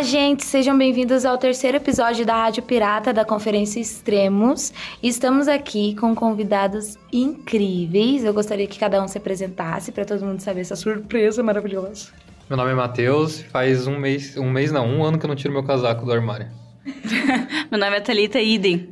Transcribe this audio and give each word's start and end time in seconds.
Olá, 0.00 0.08
gente, 0.08 0.46
sejam 0.46 0.78
bem-vindos 0.78 1.26
ao 1.26 1.36
terceiro 1.36 1.76
episódio 1.76 2.24
da 2.24 2.34
Rádio 2.34 2.62
Pirata 2.62 3.12
da 3.12 3.22
Conferência 3.22 3.78
Extremos. 3.78 4.72
Estamos 5.02 5.46
aqui 5.46 5.94
com 5.94 6.14
convidados 6.14 6.96
incríveis. 7.12 8.24
Eu 8.24 8.32
gostaria 8.32 8.66
que 8.66 8.78
cada 8.78 9.02
um 9.04 9.06
se 9.06 9.18
apresentasse 9.18 9.92
para 9.92 10.06
todo 10.06 10.24
mundo 10.24 10.40
saber 10.40 10.62
essa 10.62 10.74
surpresa 10.74 11.42
maravilhosa. 11.42 12.12
Meu 12.48 12.56
nome 12.56 12.70
é 12.70 12.74
Matheus, 12.74 13.42
faz 13.42 13.86
um 13.86 13.98
mês, 13.98 14.38
um 14.38 14.50
mês 14.50 14.72
não, 14.72 14.88
um 14.88 15.04
ano 15.04 15.18
que 15.18 15.26
eu 15.26 15.28
não 15.28 15.36
tiro 15.36 15.52
meu 15.52 15.64
casaco 15.64 16.06
do 16.06 16.12
armário. 16.14 16.48
meu 17.70 17.78
nome 17.78 17.98
é 17.98 18.00
Thalita 18.00 18.40
Idem. 18.40 18.88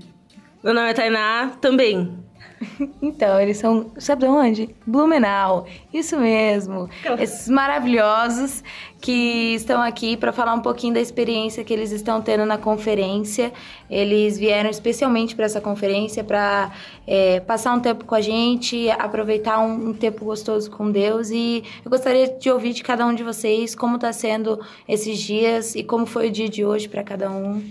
Meu 0.62 0.74
nome 0.74 0.90
é 0.90 0.92
Tainá, 0.92 1.56
também. 1.58 2.18
Então, 3.00 3.40
eles 3.40 3.58
são, 3.58 3.90
sabe 3.98 4.22
de 4.22 4.28
onde? 4.28 4.76
Blumenau. 4.86 5.66
Isso 5.92 6.18
mesmo. 6.18 6.88
Esses 7.20 7.48
maravilhosos 7.48 8.62
que 9.00 9.54
estão 9.54 9.80
aqui 9.80 10.16
para 10.16 10.32
falar 10.32 10.54
um 10.54 10.60
pouquinho 10.60 10.94
da 10.94 11.00
experiência 11.00 11.62
que 11.62 11.72
eles 11.72 11.92
estão 11.92 12.20
tendo 12.20 12.44
na 12.44 12.58
conferência. 12.58 13.52
Eles 13.88 14.38
vieram 14.38 14.68
especialmente 14.68 15.34
para 15.34 15.44
essa 15.44 15.60
conferência 15.60 16.24
para 16.24 16.72
é, 17.06 17.40
passar 17.40 17.74
um 17.74 17.80
tempo 17.80 18.04
com 18.04 18.14
a 18.14 18.20
gente, 18.20 18.90
aproveitar 18.90 19.60
um, 19.60 19.90
um, 19.90 19.94
tempo 19.94 20.24
gostoso 20.24 20.70
com 20.70 20.90
Deus. 20.90 21.30
E 21.30 21.62
eu 21.84 21.90
gostaria 21.90 22.28
de 22.28 22.50
ouvir 22.50 22.72
de 22.72 22.82
cada 22.82 23.06
um 23.06 23.14
de 23.14 23.22
vocês 23.22 23.74
como 23.74 23.96
está 23.96 24.12
sendo 24.12 24.60
esses 24.86 25.18
dias 25.18 25.74
e 25.74 25.82
como 25.82 26.06
foi 26.06 26.28
o 26.28 26.30
dia 26.30 26.48
de 26.48 26.64
hoje 26.64 26.88
para 26.88 27.02
cada 27.04 27.30
um. 27.30 27.62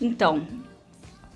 Então, 0.00 0.46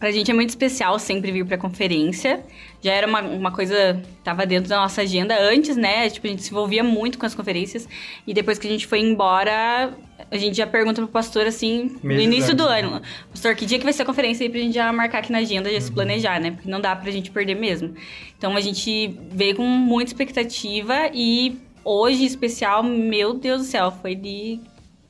Pra 0.02 0.11
gente 0.11 0.29
é 0.33 0.34
muito 0.34 0.48
especial 0.48 0.98
sempre 0.98 1.31
vir 1.31 1.47
pra 1.47 1.56
conferência. 1.56 2.45
Já 2.81 2.92
era 2.92 3.06
uma, 3.06 3.20
uma 3.20 3.53
coisa 3.53 4.03
tava 4.25 4.44
dentro 4.44 4.69
da 4.69 4.81
nossa 4.81 5.03
agenda 5.03 5.41
antes, 5.41 5.77
né? 5.77 6.11
Tipo, 6.11 6.27
a 6.27 6.31
gente 6.31 6.42
se 6.42 6.50
envolvia 6.50 6.83
muito 6.83 7.17
com 7.17 7.25
as 7.25 7.36
conferências. 7.36 7.89
E 8.27 8.34
depois 8.34 8.59
que 8.59 8.67
a 8.67 8.70
gente 8.70 8.84
foi 8.84 8.98
embora, 8.98 9.97
a 10.28 10.36
gente 10.36 10.56
já 10.56 10.67
pergunta 10.67 11.00
pro 11.00 11.09
pastor, 11.09 11.47
assim, 11.47 12.00
no 12.03 12.20
início 12.20 12.53
do 12.53 12.69
né? 12.69 12.81
ano. 12.81 13.00
Pastor, 13.31 13.55
que 13.55 13.64
dia 13.64 13.78
que 13.78 13.84
vai 13.84 13.92
ser 13.92 14.03
a 14.03 14.05
conferência 14.05 14.44
aí 14.44 14.50
pra 14.50 14.59
gente 14.59 14.75
já 14.75 14.92
marcar 14.92 15.19
aqui 15.19 15.31
na 15.31 15.39
agenda, 15.39 15.70
já 15.70 15.77
uhum. 15.77 15.81
se 15.81 15.92
planejar, 15.92 16.41
né? 16.41 16.50
Porque 16.50 16.69
não 16.69 16.81
dá 16.81 16.97
pra 16.97 17.09
gente 17.12 17.31
perder 17.31 17.55
mesmo. 17.55 17.94
Então, 18.37 18.56
a 18.56 18.61
gente 18.61 19.16
veio 19.31 19.55
com 19.55 19.62
muita 19.62 20.11
expectativa 20.11 21.12
e 21.14 21.61
hoje, 21.84 22.25
em 22.25 22.27
especial, 22.27 22.83
meu 22.83 23.34
Deus 23.34 23.61
do 23.61 23.66
céu, 23.69 23.92
foi 23.92 24.16
de 24.16 24.59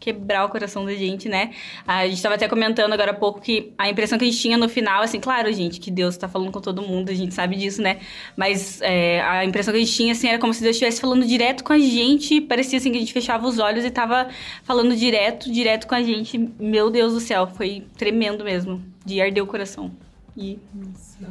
quebrar 0.02 0.44
o 0.44 0.48
coração 0.48 0.84
da 0.84 0.92
gente, 0.94 1.28
né? 1.28 1.52
A 1.86 2.04
gente 2.06 2.16
estava 2.16 2.34
até 2.34 2.48
comentando 2.48 2.92
agora 2.92 3.12
há 3.12 3.14
pouco 3.14 3.40
que 3.40 3.72
a 3.78 3.88
impressão 3.88 4.18
que 4.18 4.24
a 4.24 4.28
gente 4.28 4.40
tinha 4.40 4.58
no 4.58 4.68
final, 4.68 5.00
assim, 5.00 5.20
claro, 5.20 5.52
gente, 5.52 5.78
que 5.78 5.92
Deus 5.92 6.14
está 6.14 6.28
falando 6.28 6.50
com 6.50 6.60
todo 6.60 6.82
mundo, 6.82 7.08
a 7.10 7.14
gente 7.14 7.32
sabe 7.32 7.54
disso, 7.54 7.80
né? 7.80 8.00
Mas 8.36 8.82
é, 8.82 9.20
a 9.22 9.44
impressão 9.44 9.72
que 9.72 9.78
a 9.78 9.84
gente 9.84 9.94
tinha, 9.94 10.12
assim, 10.12 10.26
era 10.26 10.40
como 10.40 10.52
se 10.52 10.60
Deus 10.60 10.74
estivesse 10.74 11.00
falando 11.00 11.24
direto 11.24 11.62
com 11.62 11.72
a 11.72 11.78
gente, 11.78 12.40
parecia 12.40 12.78
assim 12.78 12.90
que 12.90 12.96
a 12.96 13.00
gente 13.00 13.12
fechava 13.12 13.46
os 13.46 13.60
olhos 13.60 13.84
e 13.84 13.88
estava 13.88 14.28
falando 14.64 14.96
direto, 14.96 15.50
direto 15.52 15.86
com 15.86 15.94
a 15.94 16.02
gente. 16.02 16.36
Meu 16.58 16.90
Deus 16.90 17.12
do 17.12 17.20
céu, 17.20 17.46
foi 17.46 17.84
tremendo 17.96 18.42
mesmo, 18.42 18.82
de 19.06 19.20
arder 19.20 19.44
o 19.44 19.46
coração. 19.46 19.92
E... 20.36 20.58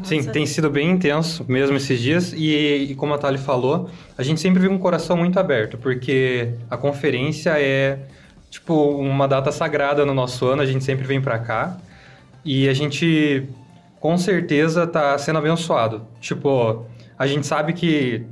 Sim, 0.04 0.24
tem 0.24 0.46
sido 0.46 0.70
bem 0.70 0.92
intenso 0.92 1.44
mesmo 1.48 1.76
esses 1.76 2.00
dias. 2.00 2.34
E, 2.34 2.92
e 2.92 2.96
como 2.96 3.14
a 3.14 3.18
Thali 3.18 3.38
falou, 3.38 3.90
a 4.18 4.24
gente 4.24 4.40
sempre 4.40 4.62
vive 4.62 4.74
um 4.74 4.78
coração 4.78 5.18
muito 5.18 5.38
aberto, 5.40 5.78
porque 5.78 6.54
a 6.70 6.78
conferência 6.78 7.56
é 7.58 8.00
tipo, 8.52 8.76
uma 8.76 9.28
data 9.28 9.52
sagrada 9.52 10.06
no 10.06 10.14
nosso 10.14 10.46
ano, 10.46 10.62
a 10.62 10.66
gente 10.66 10.84
sempre 10.84 11.08
vem 11.08 11.22
para 11.22 11.40
cá. 11.40 11.78
E 12.44 12.68
a 12.68 12.74
gente, 12.74 13.48
com 14.00 14.18
certeza, 14.18 14.86
tá 14.86 15.18
sendo 15.18 15.40
abençoado. 15.40 16.06
Tipo, 16.20 16.86
a 17.18 17.26
gente 17.26 17.48
sabe 17.48 17.72
que 17.72 18.24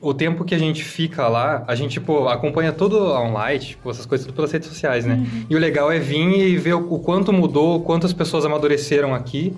o 0.00 0.12
tempo 0.12 0.44
que 0.44 0.54
a 0.54 0.58
gente 0.58 0.84
fica 0.84 1.26
lá, 1.28 1.64
a 1.66 1.74
gente, 1.74 1.92
tipo, 1.92 2.28
acompanha 2.28 2.72
tudo 2.72 2.98
online, 2.98 3.58
tipo, 3.58 3.90
essas 3.90 4.04
coisas 4.04 4.26
tudo 4.26 4.36
pelas 4.36 4.52
redes 4.52 4.68
sociais, 4.68 5.06
né? 5.06 5.14
Uhum. 5.14 5.46
E 5.48 5.56
o 5.56 5.58
legal 5.58 5.90
é 5.90 5.98
vir 5.98 6.28
e 6.40 6.58
ver 6.58 6.74
o, 6.74 6.92
o 6.92 6.98
quanto 6.98 7.32
mudou, 7.32 7.80
quantas 7.80 8.12
pessoas 8.12 8.44
amadureceram 8.44 9.14
aqui 9.14 9.56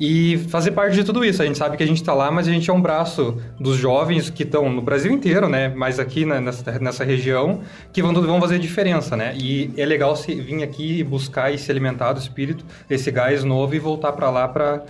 e 0.00 0.38
fazer 0.48 0.70
parte 0.72 0.94
de 0.94 1.04
tudo 1.04 1.24
isso. 1.24 1.42
A 1.42 1.46
gente 1.46 1.58
sabe 1.58 1.76
que 1.76 1.82
a 1.82 1.86
gente 1.86 1.96
está 1.96 2.14
lá, 2.14 2.30
mas 2.30 2.46
a 2.46 2.50
gente 2.50 2.68
é 2.70 2.72
um 2.72 2.80
braço 2.80 3.36
dos 3.58 3.76
jovens 3.76 4.30
que 4.30 4.42
estão 4.42 4.70
no 4.70 4.80
Brasil 4.80 5.12
inteiro, 5.12 5.48
né? 5.48 5.68
Mas 5.68 5.98
aqui 5.98 6.24
né, 6.24 6.40
nessa, 6.40 6.78
nessa 6.78 7.04
região, 7.04 7.60
que 7.92 8.02
vão, 8.02 8.12
vão 8.14 8.40
fazer 8.40 8.58
diferença, 8.58 9.16
né? 9.16 9.34
E 9.36 9.70
é 9.76 9.84
legal 9.84 10.14
se, 10.16 10.34
vir 10.34 10.62
aqui 10.62 10.98
e 10.98 11.04
buscar 11.04 11.52
e 11.52 11.58
se 11.58 11.70
alimentar 11.70 12.12
do 12.12 12.20
espírito, 12.20 12.64
esse 12.88 13.10
gás 13.10 13.44
novo 13.44 13.74
e 13.74 13.78
voltar 13.78 14.12
para 14.12 14.30
lá 14.30 14.46
para 14.46 14.84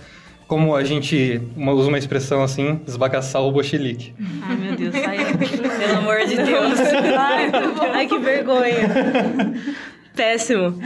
como 0.47 0.75
a 0.75 0.83
gente 0.83 1.39
usa 1.55 1.89
uma 1.89 1.97
expressão 1.99 2.41
assim, 2.41 2.81
esbagaçar 2.87 3.39
o 3.43 3.51
bochilique. 3.51 4.15
Ai, 4.41 4.55
meu 4.55 4.75
Deus, 4.75 4.95
sai 4.97 5.17
Pelo 5.37 5.97
amor 5.99 6.25
de 6.25 6.37
Deus. 6.37 6.79
Ai, 7.19 7.51
ai, 7.93 8.07
que 8.07 8.17
vergonha. 8.17 8.89
Péssimo. 10.15 10.81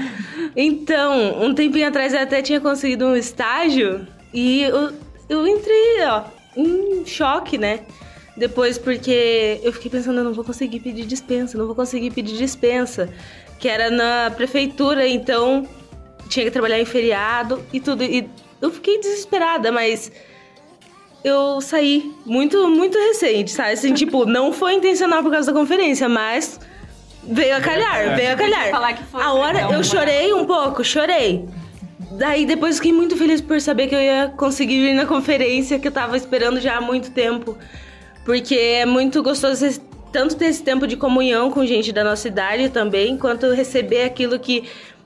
Então, 0.53 1.41
um 1.45 1.53
tempinho 1.53 1.87
atrás 1.87 2.13
eu 2.13 2.19
até 2.19 2.41
tinha 2.41 2.59
conseguido 2.59 3.05
um 3.05 3.15
estágio 3.15 4.05
e 4.33 4.63
eu, 4.63 4.91
eu 5.29 5.47
entrei, 5.47 6.03
ó, 6.05 6.23
em 6.55 7.05
choque, 7.05 7.57
né? 7.57 7.81
Depois, 8.35 8.77
porque 8.77 9.59
eu 9.63 9.71
fiquei 9.71 9.91
pensando, 9.91 10.17
eu 10.17 10.23
não 10.23 10.33
vou 10.33 10.43
conseguir 10.43 10.79
pedir 10.79 11.05
dispensa, 11.05 11.57
não 11.57 11.67
vou 11.67 11.75
conseguir 11.75 12.11
pedir 12.11 12.35
dispensa. 12.37 13.09
Que 13.59 13.67
era 13.67 13.89
na 13.89 14.31
prefeitura, 14.31 15.07
então 15.07 15.67
tinha 16.27 16.45
que 16.45 16.51
trabalhar 16.51 16.79
em 16.79 16.85
feriado 16.85 17.63
e 17.71 17.79
tudo. 17.79 18.03
E 18.03 18.27
eu 18.59 18.71
fiquei 18.71 18.99
desesperada, 18.99 19.71
mas 19.71 20.11
eu 21.23 21.61
saí 21.61 22.11
muito, 22.25 22.67
muito 22.67 22.97
recente, 22.97 23.51
sabe? 23.51 23.73
Assim, 23.73 23.93
tipo, 23.93 24.25
não 24.27 24.51
foi 24.51 24.73
intencional 24.73 25.21
por 25.21 25.31
causa 25.31 25.51
da 25.53 25.59
conferência, 25.59 26.09
mas 26.09 26.59
Veio 27.25 27.55
a 27.55 27.61
calhar, 27.61 27.99
é. 27.99 28.15
veio 28.15 28.33
a 28.33 28.35
calhar. 28.35 28.69
Falar 28.69 28.93
que 28.93 29.03
foi 29.03 29.21
a 29.21 29.31
hora 29.33 29.61
eu 29.73 29.83
chorei 29.83 30.33
um 30.33 30.45
pouco, 30.45 30.83
chorei. 30.83 31.47
Daí 32.17 32.45
depois 32.45 32.77
fiquei 32.77 32.93
muito 32.93 33.17
feliz 33.17 33.41
por 33.41 33.59
saber 33.59 33.87
que 33.87 33.95
eu 33.95 34.01
ia 34.01 34.33
conseguir 34.37 34.75
ir 34.75 34.93
na 34.93 35.05
conferência 35.05 35.79
que 35.79 35.87
eu 35.87 35.91
tava 35.91 36.15
esperando 36.15 36.59
já 36.59 36.77
há 36.77 36.81
muito 36.81 37.11
tempo. 37.11 37.57
Porque 38.23 38.55
é 38.55 38.85
muito 38.85 39.21
gostoso 39.23 39.65
tanto 40.11 40.35
ter 40.35 40.45
esse 40.45 40.63
tempo 40.63 40.85
de 40.85 40.95
comunhão 40.95 41.49
com 41.49 41.65
gente 41.65 41.91
da 41.91 42.03
nossa 42.03 42.27
idade 42.27 42.69
também, 42.69 43.17
quanto 43.17 43.51
receber 43.51 44.03
aquilo 44.03 44.39
que 44.39 44.63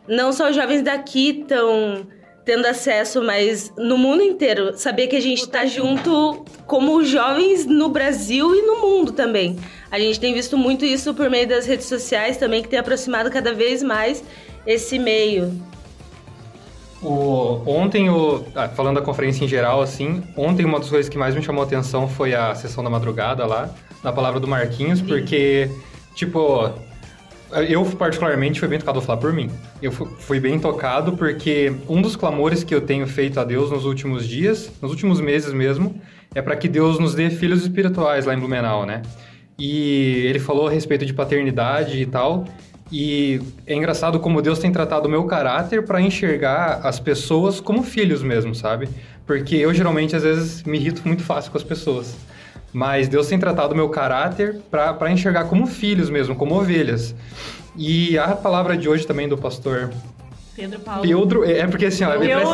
não 0.07 0.33
só 0.33 0.49
os 0.49 0.55
jovens 0.55 0.81
daqui 0.81 1.41
estão 1.41 2.05
tendo 2.43 2.65
acesso, 2.65 3.21
mas 3.23 3.73
no 3.77 3.97
mundo 3.97 4.21
inteiro. 4.21 4.77
Saber 4.77 5.07
que 5.07 5.15
a 5.15 5.21
gente 5.21 5.41
está 5.41 5.65
junto 5.65 6.45
como 6.65 7.03
jovens 7.03 7.65
no 7.65 7.89
Brasil 7.89 8.55
e 8.55 8.61
no 8.61 8.77
mundo 8.77 9.11
também. 9.11 9.57
A 9.91 9.99
gente 9.99 10.19
tem 10.19 10.33
visto 10.33 10.57
muito 10.57 10.85
isso 10.85 11.13
por 11.13 11.29
meio 11.29 11.47
das 11.47 11.65
redes 11.65 11.87
sociais 11.87 12.37
também, 12.37 12.61
que 12.61 12.69
tem 12.69 12.79
aproximado 12.79 13.29
cada 13.29 13.53
vez 13.53 13.81
mais 13.81 14.23
esse 14.65 14.99
meio. 14.99 15.53
O, 17.01 17.61
ontem, 17.65 18.09
o, 18.09 18.43
ah, 18.55 18.67
falando 18.69 18.95
da 18.95 19.01
conferência 19.01 19.45
em 19.45 19.47
geral, 19.47 19.81
assim, 19.81 20.23
ontem 20.35 20.65
uma 20.65 20.79
das 20.79 20.89
coisas 20.89 21.07
que 21.07 21.17
mais 21.17 21.35
me 21.35 21.41
chamou 21.41 21.63
a 21.63 21.65
atenção 21.65 22.07
foi 22.07 22.33
a 22.33 22.55
sessão 22.55 22.83
da 22.83 22.89
madrugada 22.89 23.45
lá, 23.45 23.69
na 24.03 24.11
palavra 24.11 24.39
do 24.39 24.47
Marquinhos, 24.47 25.01
porque, 25.01 25.69
tipo, 26.15 26.71
eu 27.69 27.85
particularmente 27.85 28.59
fui 28.59 28.67
bem 28.67 28.79
tocado, 28.79 28.99
vou 28.99 29.05
falar 29.05 29.19
por 29.19 29.31
mim. 29.31 29.49
Eu 29.81 29.91
fui 29.91 30.39
bem 30.39 30.59
tocado 30.59 31.15
porque 31.15 31.73
um 31.87 32.01
dos 32.01 32.15
clamores 32.15 32.63
que 32.63 32.73
eu 32.73 32.81
tenho 32.81 33.07
feito 33.07 33.39
a 33.39 33.43
Deus 33.43 33.71
nos 33.71 33.85
últimos 33.85 34.27
dias, 34.27 34.71
nos 34.81 34.91
últimos 34.91 35.21
meses 35.21 35.53
mesmo, 35.53 36.01
é 36.35 36.41
para 36.41 36.55
que 36.55 36.67
Deus 36.67 36.99
nos 36.99 37.15
dê 37.15 37.29
filhos 37.29 37.61
espirituais 37.61 38.25
lá 38.25 38.33
em 38.33 38.39
Blumenau, 38.39 38.85
né? 38.85 39.01
E 39.57 40.23
ele 40.27 40.39
falou 40.39 40.67
a 40.67 40.71
respeito 40.71 41.05
de 41.05 41.13
paternidade 41.13 41.99
e 41.99 42.05
tal. 42.05 42.45
E 42.91 43.41
é 43.65 43.75
engraçado 43.75 44.19
como 44.19 44.41
Deus 44.41 44.59
tem 44.59 44.71
tratado 44.71 45.07
o 45.07 45.11
meu 45.11 45.25
caráter 45.25 45.83
para 45.85 46.01
enxergar 46.01 46.79
as 46.83 46.99
pessoas 46.99 47.59
como 47.59 47.83
filhos 47.83 48.23
mesmo, 48.23 48.55
sabe? 48.55 48.87
Porque 49.25 49.55
eu 49.55 49.73
geralmente 49.73 50.15
às 50.15 50.23
vezes 50.23 50.63
me 50.63 50.77
irrito 50.77 51.01
muito 51.05 51.23
fácil 51.23 51.51
com 51.51 51.57
as 51.57 51.63
pessoas. 51.63 52.15
Mas 52.71 53.07
Deus 53.07 53.27
tem 53.27 53.39
tratado 53.39 53.73
o 53.73 53.75
meu 53.75 53.89
caráter 53.89 54.59
para 54.69 55.11
enxergar 55.11 55.45
como 55.45 55.67
filhos 55.67 56.09
mesmo, 56.09 56.35
como 56.35 56.55
ovelhas. 56.55 57.13
E 57.75 58.17
a 58.17 58.29
palavra 58.35 58.77
de 58.77 58.87
hoje 58.87 59.05
também 59.05 59.27
do 59.27 59.37
pastor 59.37 59.91
Pedro 60.57 60.79
Paulo. 60.79 61.01
Pedro, 61.03 61.45
é, 61.45 61.59
é 61.59 61.67
porque 61.67 61.85
assim, 61.85 62.03
ó, 62.03 62.17
parece, 62.17 62.51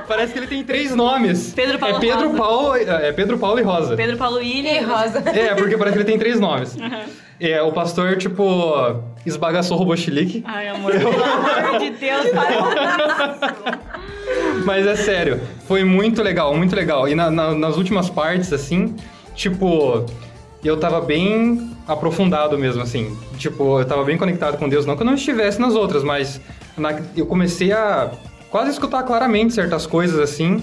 parece, 0.08 0.32
que 0.32 0.38
ele 0.38 0.46
tem 0.46 0.64
três 0.64 0.96
nomes. 0.96 1.52
Pedro 1.54 1.78
Paulo. 1.78 1.96
É 1.96 2.00
Pedro 2.00 2.28
Rosa. 2.28 2.38
Paulo, 2.38 2.76
é 2.76 3.12
Pedro 3.12 3.38
Paulo 3.38 3.58
e 3.58 3.62
Rosa. 3.62 3.94
Pedro 3.94 4.16
Paulo 4.16 4.36
William 4.38 4.72
e 4.72 4.82
Rosa. 4.82 5.22
É, 5.26 5.54
porque 5.54 5.76
parece 5.76 5.96
que 5.98 6.02
ele 6.02 6.10
tem 6.10 6.18
três 6.18 6.40
nomes. 6.40 6.76
Uhum. 6.76 7.02
É, 7.38 7.60
o 7.60 7.70
pastor, 7.72 8.16
tipo, 8.16 8.74
esbagaçou 9.26 9.76
o 9.76 9.80
robochilique. 9.80 10.42
Ai, 10.46 10.68
amor, 10.68 10.92
pelo 10.92 11.10
amor 11.10 11.78
de 11.78 11.90
Deus, 11.90 12.26
para 12.32 13.78
Mas 14.64 14.86
é 14.86 14.96
sério, 14.96 15.38
foi 15.66 15.84
muito 15.84 16.22
legal, 16.22 16.56
muito 16.56 16.74
legal. 16.74 17.06
E 17.06 17.14
na, 17.14 17.30
na, 17.30 17.54
nas 17.54 17.76
últimas 17.76 18.08
partes, 18.08 18.50
assim, 18.50 18.96
tipo, 19.34 20.06
eu 20.64 20.78
tava 20.78 21.02
bem 21.02 21.70
aprofundado 21.86 22.56
mesmo, 22.56 22.82
assim. 22.82 23.14
Tipo, 23.36 23.78
eu 23.78 23.84
tava 23.84 24.04
bem 24.04 24.16
conectado 24.16 24.56
com 24.56 24.66
Deus. 24.70 24.86
Não 24.86 24.96
que 24.96 25.02
eu 25.02 25.06
não 25.06 25.14
estivesse 25.14 25.60
nas 25.60 25.74
outras, 25.74 26.02
mas 26.02 26.40
na, 26.78 27.00
eu 27.16 27.26
comecei 27.26 27.72
a 27.72 28.10
quase 28.50 28.70
escutar 28.70 29.02
claramente 29.02 29.54
certas 29.54 29.86
coisas 29.86 30.18
assim 30.18 30.62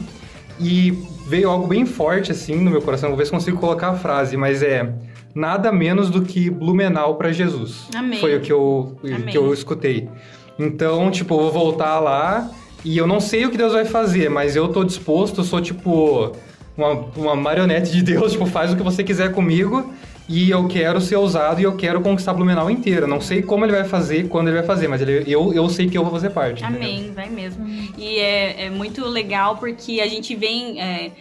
e 0.60 0.92
veio 1.28 1.50
algo 1.50 1.68
bem 1.68 1.86
forte 1.86 2.32
assim 2.32 2.56
no 2.56 2.72
meu 2.72 2.82
coração. 2.82 3.10
Vou 3.10 3.18
ver 3.18 3.26
se 3.26 3.32
consigo 3.32 3.58
colocar 3.58 3.90
a 3.90 3.96
frase, 3.96 4.38
mas 4.38 4.64
é 4.64 4.94
nada 5.34 5.72
menos 5.72 6.10
do 6.10 6.22
que 6.22 6.50
Blumenau 6.50 7.16
para 7.16 7.32
Jesus. 7.32 7.90
Amém. 7.94 8.20
Foi 8.20 8.36
o 8.36 8.42
que 8.42 8.52
eu, 8.52 8.98
Amém. 9.04 9.26
que 9.26 9.38
eu 9.38 9.54
escutei. 9.54 10.10
Então, 10.58 11.12
tipo, 11.12 11.34
eu 11.36 11.40
vou 11.40 11.52
voltar 11.52 12.00
lá 12.00 12.50
e 12.84 12.98
eu 12.98 13.06
não 13.06 13.20
sei 13.20 13.46
o 13.46 13.52
que 13.52 13.58
Deus 13.58 13.74
vai 13.74 13.84
fazer, 13.84 14.30
mas 14.30 14.56
eu 14.56 14.70
tô 14.70 14.84
disposto, 14.84 15.42
eu 15.42 15.44
sou 15.44 15.60
tipo 15.60 16.32
uma, 16.78 16.92
uma 17.18 17.36
marionete 17.36 17.92
de 17.92 18.02
Deus, 18.02 18.32
tipo, 18.34 18.46
faz 18.46 18.72
o 18.72 18.78
que 18.78 18.84
você 18.84 19.04
quiser 19.04 19.32
comigo. 19.34 19.94
E 20.27 20.50
eu 20.50 20.68
quero 20.68 21.00
ser 21.00 21.16
ousado 21.18 21.62
e 21.62 21.63
eu 21.63 21.75
quero 21.75 22.01
conquistar 22.01 22.33
Blumenau 22.33 22.69
inteira. 22.69 23.06
Não 23.06 23.22
sei 23.22 23.42
como 23.42 23.63
ele 23.63 23.74
vai 23.74 23.83
fazer, 23.83 24.27
quando 24.27 24.48
ele 24.48 24.57
vai 24.57 24.66
fazer, 24.66 24.88
mas 24.88 25.01
ele, 25.01 25.24
eu, 25.27 25.54
eu 25.54 25.69
sei 25.69 25.88
que 25.88 25.98
eu 25.98 26.04
vou 26.04 26.12
fazer 26.12 26.31
parte. 26.31 26.63
entendeu? 26.63 26.81
Amém, 26.81 27.12
vai 27.13 27.30
mesmo. 27.30 27.66
E 27.98 28.18
é, 28.18 28.66
é 28.66 28.69
muito 28.69 29.06
legal 29.06 29.57
porque 29.57 30.01
a 30.01 30.07
gente 30.07 30.36
vem. 30.36 30.81
é, 30.81 31.12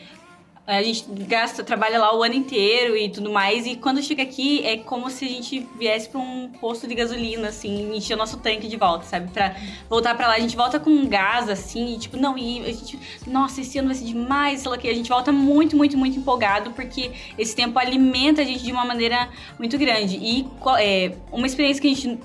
a 0.66 0.82
gente 0.82 1.05
gasta, 1.26 1.62
trabalha 1.62 1.99
lá 1.99 2.16
o 2.16 2.22
ano 2.22 2.34
inteiro 2.34 2.96
e 2.96 3.11
tudo 3.11 3.31
mais, 3.31 3.66
e 3.66 3.76
quando 3.76 4.02
chega 4.02 4.22
aqui 4.22 4.64
é 4.64 4.78
como 4.78 5.11
se 5.11 5.26
a 5.26 5.28
gente 5.28 5.69
viesse 5.78 6.08
pra 6.08 6.19
um 6.19 6.49
posto 6.58 6.87
de 6.87 6.94
gasolina, 6.94 7.49
assim, 7.49 7.94
encher 7.94 8.14
o 8.14 8.16
nosso 8.16 8.38
tanque 8.38 8.66
de 8.66 8.76
volta, 8.76 9.05
sabe? 9.05 9.31
Pra 9.31 9.55
voltar 9.90 10.14
pra 10.14 10.26
lá. 10.26 10.34
A 10.34 10.40
gente 10.40 10.56
volta 10.56 10.81
com 10.81 11.06
gás, 11.06 11.50
assim, 11.50 11.94
e 11.94 11.99
tipo, 11.99 12.16
não, 12.16 12.38
e 12.38 12.61
a 12.61 12.72
gente, 12.72 12.99
nossa, 13.26 13.61
esse 13.61 13.78
ano 13.78 13.88
vai 13.88 13.96
ser 13.96 14.05
demais, 14.05 14.61
sei 14.61 14.70
lá 14.70 14.78
que. 14.78 14.88
A 14.88 14.94
gente 14.94 15.08
volta 15.08 15.31
muito, 15.31 15.76
muito, 15.76 15.99
muito 15.99 16.19
empolgado, 16.19 16.70
porque 16.70 17.11
esse 17.37 17.55
tempo 17.55 17.78
alimenta 17.78 18.40
a 18.40 18.44
gente 18.44 18.64
de 18.64 18.72
uma 18.72 18.87
maneira 18.87 19.28
muito 19.58 19.76
grande. 19.76 20.16
E 20.16 20.46
é, 20.78 21.12
uma 21.31 21.46
experiência 21.46 21.82
que 21.82 21.88
a 21.88 21.94
gente 21.94 22.19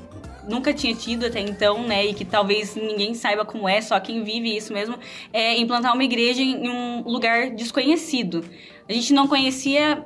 nunca 0.47 0.73
tinha 0.73 0.93
tido 0.93 1.25
até 1.25 1.39
então, 1.39 1.83
né, 1.83 2.05
e 2.05 2.13
que 2.13 2.25
talvez 2.25 2.75
ninguém 2.75 3.13
saiba 3.13 3.45
como 3.45 3.67
é, 3.67 3.81
só 3.81 3.99
quem 3.99 4.23
vive 4.23 4.55
isso 4.55 4.73
mesmo, 4.73 4.97
é 5.33 5.57
implantar 5.57 5.93
uma 5.93 6.03
igreja 6.03 6.41
em 6.41 6.69
um 6.69 7.01
lugar 7.03 7.51
desconhecido. 7.51 8.43
A 8.87 8.93
gente 8.93 9.13
não 9.13 9.27
conhecia 9.27 10.03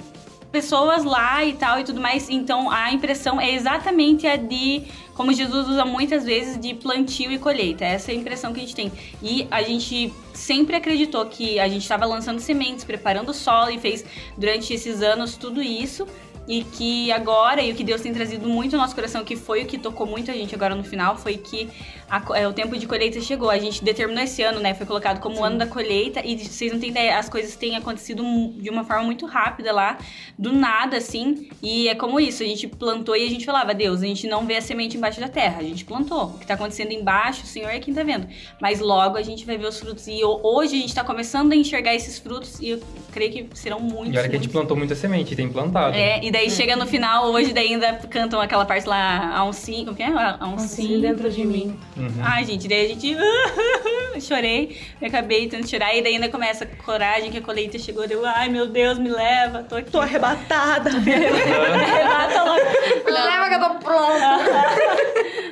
pessoas 0.54 1.04
lá 1.04 1.44
e 1.44 1.54
tal 1.54 1.80
e 1.80 1.84
tudo 1.84 2.00
mais, 2.00 2.30
então 2.30 2.70
a 2.70 2.94
impressão 2.94 3.42
é 3.42 3.52
exatamente 3.52 4.28
a 4.28 4.36
de, 4.36 4.84
como 5.16 5.34
Jesus 5.34 5.68
usa 5.68 5.84
muitas 5.84 6.24
vezes, 6.24 6.60
de 6.60 6.76
plantio 6.76 7.32
e 7.32 7.40
colheita. 7.40 7.84
Essa 7.84 8.12
é 8.12 8.14
a 8.14 8.18
impressão 8.18 8.54
que 8.54 8.60
a 8.60 8.62
gente 8.62 8.76
tem. 8.76 8.92
E 9.22 9.48
a 9.50 9.64
gente 9.64 10.14
sempre 10.32 10.76
acreditou 10.76 11.26
que 11.26 11.60
a 11.60 11.68
gente 11.68 11.82
estava 11.82 12.06
lançando 12.06 12.40
sementes, 12.40 12.84
preparando 12.84 13.30
o 13.30 13.34
solo 13.34 13.72
e 13.72 13.80
fez 13.80 14.06
durante 14.38 14.72
esses 14.72 15.02
anos 15.02 15.36
tudo 15.36 15.60
isso 15.60 16.08
e 16.48 16.64
que 16.64 17.12
agora, 17.12 17.62
e 17.62 17.72
o 17.72 17.76
que 17.76 17.84
Deus 17.84 18.02
tem 18.02 18.14
trazido 18.14 18.48
muito 18.50 18.74
no 18.74 18.82
nosso 18.82 18.94
coração, 18.96 19.24
que 19.24 19.36
foi 19.36 19.64
o 19.64 19.66
que 19.66 19.78
tocou 19.78 20.06
muito 20.06 20.30
a 20.30 20.34
gente 20.34 20.54
agora 20.54 20.76
no 20.76 20.84
final, 20.84 21.16
foi 21.18 21.38
que 21.38 21.70
a 22.10 22.22
é, 22.38 22.48
o 22.48 22.54
tempo 22.54 22.78
de 22.78 22.86
colheita 22.86 23.20
chegou. 23.22 23.50
A 23.50 23.58
gente 23.58 23.84
determinou 23.84 24.24
esse 24.24 24.42
ano, 24.44 24.60
né? 24.60 24.74
Foi 24.74 24.86
colocado 24.86 25.20
como 25.20 25.40
o 25.40 25.44
ano 25.44 25.58
da 25.58 25.66
colheita, 25.66 26.22
e 26.26 26.38
vocês 26.38 26.72
não 26.72 26.80
têm 26.80 26.90
ideia, 26.90 27.18
as 27.18 27.30
coisas 27.30 27.56
têm 27.56 27.76
acontecido 27.76 28.24
de 28.58 28.70
uma 28.70 28.84
forma 28.84 29.04
muito 29.04 29.26
rápida 29.26 29.72
lá, 29.72 29.98
do 30.38 30.52
nada, 30.52 30.98
assim. 30.98 31.50
E 31.62 31.88
é 31.88 31.96
como 31.96 32.20
isso, 32.20 32.44
a 32.44 32.46
gente 32.46 32.68
plantou 32.68 33.16
e 33.16 33.26
a 33.26 33.30
gente 33.30 33.46
falava, 33.46 33.74
Deus, 33.74 34.02
a 34.02 34.06
gente 34.06 34.28
não 34.28 34.46
vê 34.46 34.58
a 34.58 34.62
semente 34.62 34.98
embaixo 34.98 35.20
da 35.20 35.28
terra, 35.30 35.60
a 35.60 35.64
gente 35.64 35.86
plantou. 35.86 36.26
O 36.26 36.38
que 36.40 36.46
tá 36.46 36.54
acontecendo 36.56 36.92
embaixo, 36.92 37.44
o 37.44 37.48
Senhor 37.48 37.70
é 37.70 37.80
quem 37.80 37.94
tá 37.94 38.04
vendo. 38.04 38.28
Mas 38.62 38.80
logo 38.80 39.18
a 39.18 39.22
gente 39.22 39.46
vai 39.46 39.58
ver 39.58 39.68
os 39.68 39.80
frutos. 39.80 40.08
E 40.08 40.24
ho- 40.24 40.40
hoje 40.44 40.76
a 40.78 40.80
gente 40.82 40.94
tá 40.94 41.04
começando 41.04 41.52
a 41.52 41.56
enxergar 41.56 41.96
esses 41.96 42.20
frutos, 42.20 42.60
e 42.60 42.70
eu 42.72 42.82
creio 43.12 43.32
que 43.32 43.48
serão 43.58 43.80
muitos. 43.80 44.14
E 44.14 44.18
olha 44.20 44.30
que 44.30 44.36
a 44.36 44.40
gente 44.40 44.50
plantou 44.50 44.76
muita 44.78 44.94
semente, 44.94 45.36
tem 45.36 45.48
plantado. 45.50 45.96
É, 45.96 46.24
e 46.24 46.32
daí 46.34 46.50
chega 46.50 46.76
no 46.76 46.88
final, 46.88 47.32
hoje 47.32 47.54
daí 47.54 47.74
ainda 47.74 47.94
cantam 48.10 48.42
aquela 48.42 48.66
parte 48.66 48.90
lá, 48.90 49.38
a 49.38 49.46
um 49.46 49.54
sim, 49.54 49.86
como 49.86 49.96
que 49.96 50.02
é? 50.02 50.08
A 50.08 50.48
um 50.48 50.58
sim 50.58 50.88
sim. 50.88 51.02
dentro 51.02 51.30
de 51.30 51.46
mim. 51.46 51.80
Uhum. 51.96 52.10
Ai, 52.22 52.44
gente, 52.44 52.68
daí 52.68 52.86
a 52.86 52.90
gente 52.90 53.16
chorei, 54.20 54.78
me 55.00 55.08
acabei 55.08 55.48
tentando 55.48 55.70
chorar, 55.70 55.96
e 55.96 56.02
daí 56.02 56.16
ainda 56.16 56.30
começa 56.30 56.64
a 56.64 56.84
coragem 56.84 57.32
que 57.32 57.38
a 57.38 57.42
colheita 57.42 57.78
chegou, 57.78 58.08
deu, 58.08 58.26
ai 58.26 58.50
meu 58.50 58.68
Deus, 58.68 58.98
me 58.98 59.10
leva, 59.10 59.64
tô 59.64 59.76
aqui. 59.76 59.92
Tô 59.92 60.02
arrebatada. 60.02 60.90
Arrebata 60.98 62.44
logo. 62.44 63.12
Leva 63.12 63.50
que 63.50 63.56
eu 63.56 63.60
tô 63.60 63.76
pronta. 63.76 64.40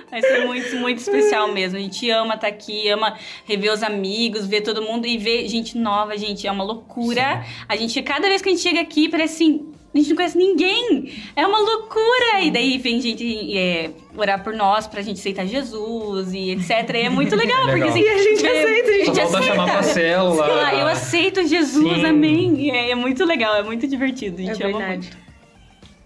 Vai 0.10 0.22
ser 0.22 0.46
muito, 0.46 0.76
muito 0.78 0.98
especial 0.98 1.54
mesmo. 1.54 1.78
A 1.78 1.82
gente 1.82 2.10
ama 2.10 2.34
estar 2.34 2.48
aqui, 2.48 2.90
ama 2.90 3.18
rever 3.46 3.72
os 3.72 3.82
amigos, 3.82 4.46
ver 4.46 4.62
todo 4.62 4.82
mundo 4.82 5.08
e 5.08 5.18
ver 5.18 5.48
gente 5.48 5.78
nova, 5.78 6.18
gente. 6.18 6.46
É 6.46 6.52
uma 6.52 6.66
loucura. 6.66 7.46
A 7.70 7.78
gente, 7.78 8.02
cada 8.02 8.28
vez 8.28 8.42
que 8.42 8.50
a 8.50 8.52
gente 8.52 8.62
chega 8.62 8.82
aqui, 8.82 9.08
parece 9.08 9.36
assim. 9.36 9.81
A 9.94 9.98
gente 9.98 10.10
não 10.10 10.16
conhece 10.16 10.38
ninguém. 10.38 11.12
É 11.36 11.46
uma 11.46 11.60
loucura. 11.60 12.40
E 12.42 12.50
daí 12.50 12.78
vem 12.78 13.02
gente 13.02 13.58
é, 13.58 13.92
orar 14.16 14.42
por 14.44 14.54
nós, 14.54 14.88
pra 14.88 15.02
gente 15.02 15.20
aceitar 15.20 15.46
Jesus 15.46 16.34
e 16.34 16.52
etc. 16.52 16.70
E 16.96 16.98
é 17.02 17.10
muito 17.10 17.36
legal, 17.36 17.66
Legal. 17.68 17.78
porque 17.78 17.90
assim. 17.90 18.02
E 18.02 18.08
a 18.10 18.18
gente 18.18 18.48
aceita, 18.48 18.90
a 18.90 18.94
gente 18.94 19.06
falta 19.06 19.22
aceita. 19.38 19.44
chamar 19.44 19.72
pra 19.72 19.84
célula. 19.84 20.48
Falar, 20.48 20.74
eu 20.76 20.88
aceito 20.88 21.46
Jesus, 21.48 21.96
Sim. 22.00 22.06
amém. 22.06 22.72
É, 22.72 22.92
é 22.92 22.96
muito 22.96 23.26
legal, 23.26 23.56
é 23.56 23.64
muito 23.64 23.86
divertido. 23.88 24.40
A 24.40 24.44
É 24.44 24.46
gente 24.46 24.64
ama 24.64 24.78
verdade. 24.80 25.08
muito. 25.10 25.18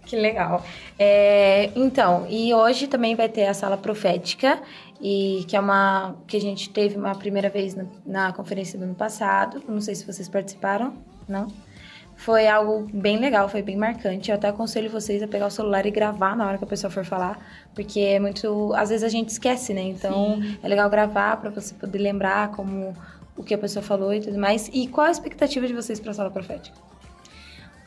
Que 0.05 0.15
legal. 0.15 0.65
É, 0.99 1.69
então, 1.75 2.27
e 2.29 2.53
hoje 2.53 2.87
também 2.87 3.15
vai 3.15 3.27
ter 3.29 3.45
a 3.47 3.53
sala 3.53 3.75
profética, 3.77 4.59
e 5.01 5.43
que 5.47 5.55
é 5.55 5.59
uma 5.59 6.15
que 6.27 6.37
a 6.37 6.41
gente 6.41 6.69
teve 6.69 6.95
uma 6.97 7.13
primeira 7.15 7.49
vez 7.49 7.75
na, 7.75 7.85
na 8.05 8.33
conferência 8.33 8.77
do 8.79 8.83
ano 8.85 8.95
passado. 8.95 9.61
Não 9.67 9.81
sei 9.81 9.93
se 9.95 10.05
vocês 10.05 10.27
participaram, 10.29 10.93
não? 11.27 11.47
Foi 12.15 12.47
algo 12.47 12.87
bem 12.93 13.19
legal, 13.19 13.47
foi 13.49 13.61
bem 13.61 13.75
marcante. 13.75 14.31
Eu 14.31 14.35
até 14.35 14.47
aconselho 14.47 14.89
vocês 14.89 15.21
a 15.21 15.27
pegar 15.27 15.47
o 15.47 15.51
celular 15.51 15.85
e 15.85 15.91
gravar 15.91 16.35
na 16.35 16.47
hora 16.47 16.57
que 16.57 16.63
a 16.63 16.67
pessoa 16.67 16.89
for 16.89 17.03
falar, 17.03 17.39
porque 17.73 17.99
é 17.99 18.19
muito, 18.19 18.73
às 18.73 18.89
vezes 18.89 19.03
a 19.03 19.09
gente 19.09 19.29
esquece, 19.29 19.73
né? 19.73 19.81
Então, 19.81 20.39
é 20.63 20.67
legal 20.67 20.89
gravar 20.89 21.37
para 21.37 21.49
você 21.49 21.75
poder 21.75 21.99
lembrar 21.99 22.51
como 22.51 22.95
o 23.35 23.43
que 23.43 23.53
a 23.53 23.57
pessoa 23.57 23.83
falou 23.83 24.13
e 24.13 24.21
tudo 24.21 24.39
mais. 24.39 24.69
E 24.73 24.87
qual 24.87 25.07
a 25.07 25.11
expectativa 25.11 25.67
de 25.67 25.73
vocês 25.73 25.99
para 25.99 26.11
a 26.11 26.13
sala 26.13 26.31
profética? 26.31 26.77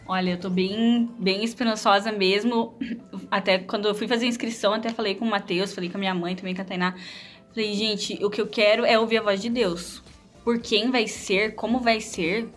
Olha, 0.06 0.30
eu 0.30 0.40
tô 0.40 0.48
bem, 0.48 1.10
bem 1.18 1.44
esperançosa 1.44 2.10
mesmo. 2.10 2.74
Até 3.30 3.58
quando 3.58 3.88
eu 3.88 3.94
fui 3.94 4.08
fazer 4.08 4.24
a 4.24 4.28
inscrição, 4.28 4.72
até 4.72 4.90
falei 4.90 5.14
com 5.14 5.24
o 5.24 5.28
Matheus, 5.28 5.74
falei 5.74 5.90
com 5.90 5.98
a 5.98 6.00
minha 6.00 6.14
mãe 6.14 6.34
também, 6.34 6.54
com 6.54 6.62
a 6.62 6.64
Tainá. 6.64 6.94
Falei, 7.50 7.74
gente, 7.74 8.24
o 8.24 8.30
que 8.30 8.40
eu 8.40 8.46
quero 8.46 8.84
é 8.84 8.98
ouvir 8.98 9.18
a 9.18 9.22
voz 9.22 9.40
de 9.40 9.50
Deus. 9.50 10.02
Por 10.44 10.60
quem 10.60 10.90
vai 10.90 11.06
ser, 11.06 11.54
como 11.54 11.80
vai 11.80 12.00
ser, 12.00 12.48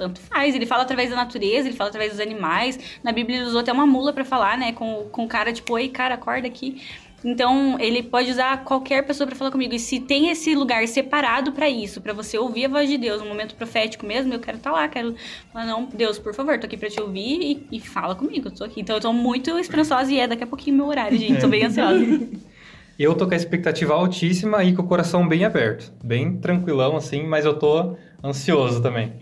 tanto 0.00 0.20
faz. 0.20 0.54
Ele 0.54 0.66
fala 0.66 0.82
através 0.82 1.10
da 1.10 1.16
natureza, 1.16 1.68
ele 1.68 1.76
fala 1.76 1.90
através 1.90 2.12
dos 2.12 2.20
animais. 2.20 2.78
Na 3.04 3.12
Bíblia 3.12 3.38
ele 3.38 3.46
usou 3.46 3.60
até 3.60 3.72
uma 3.72 3.86
mula 3.86 4.12
pra 4.12 4.24
falar, 4.24 4.56
né? 4.56 4.72
Com, 4.72 5.08
com 5.12 5.24
o 5.24 5.28
cara, 5.28 5.52
tipo, 5.52 5.74
oi, 5.74 5.88
cara, 5.88 6.14
acorda 6.14 6.46
aqui. 6.46 6.82
Então, 7.22 7.76
ele 7.78 8.02
pode 8.02 8.30
usar 8.30 8.64
qualquer 8.64 9.06
pessoa 9.06 9.26
pra 9.26 9.36
falar 9.36 9.50
comigo. 9.50 9.74
E 9.74 9.78
se 9.78 10.00
tem 10.00 10.30
esse 10.30 10.54
lugar 10.54 10.88
separado 10.88 11.52
pra 11.52 11.68
isso, 11.68 12.00
pra 12.00 12.14
você 12.14 12.38
ouvir 12.38 12.64
a 12.64 12.68
voz 12.68 12.88
de 12.88 12.96
Deus, 12.96 13.20
um 13.20 13.28
momento 13.28 13.54
profético 13.54 14.06
mesmo, 14.06 14.32
eu 14.32 14.40
quero 14.40 14.56
estar 14.56 14.72
lá, 14.72 14.88
quero 14.88 15.14
falar, 15.52 15.66
não, 15.66 15.84
Deus, 15.84 16.18
por 16.18 16.34
favor, 16.34 16.58
tô 16.58 16.64
aqui 16.64 16.78
pra 16.78 16.88
te 16.88 16.98
ouvir 16.98 17.66
e, 17.70 17.76
e 17.76 17.80
fala 17.80 18.14
comigo, 18.14 18.48
eu 18.48 18.54
tô 18.54 18.64
aqui. 18.64 18.80
Então, 18.80 18.96
eu 18.96 19.02
tô 19.02 19.12
muito 19.12 19.50
esperançosa 19.58 20.10
e 20.10 20.18
é 20.18 20.26
daqui 20.26 20.44
a 20.44 20.46
pouquinho 20.46 20.78
meu 20.78 20.86
horário, 20.86 21.18
gente, 21.18 21.40
tô 21.40 21.48
bem 21.48 21.64
ansiosa. 21.64 22.00
Eu 22.98 23.14
tô 23.14 23.26
com 23.26 23.32
a 23.32 23.36
expectativa 23.36 23.94
altíssima 23.94 24.62
e 24.62 24.74
com 24.74 24.82
o 24.82 24.86
coração 24.86 25.26
bem 25.26 25.42
aberto. 25.42 25.90
Bem 26.04 26.36
tranquilão, 26.36 26.98
assim, 26.98 27.26
mas 27.26 27.46
eu 27.46 27.58
tô 27.58 27.96
ansioso 28.22 28.82
também. 28.82 29.14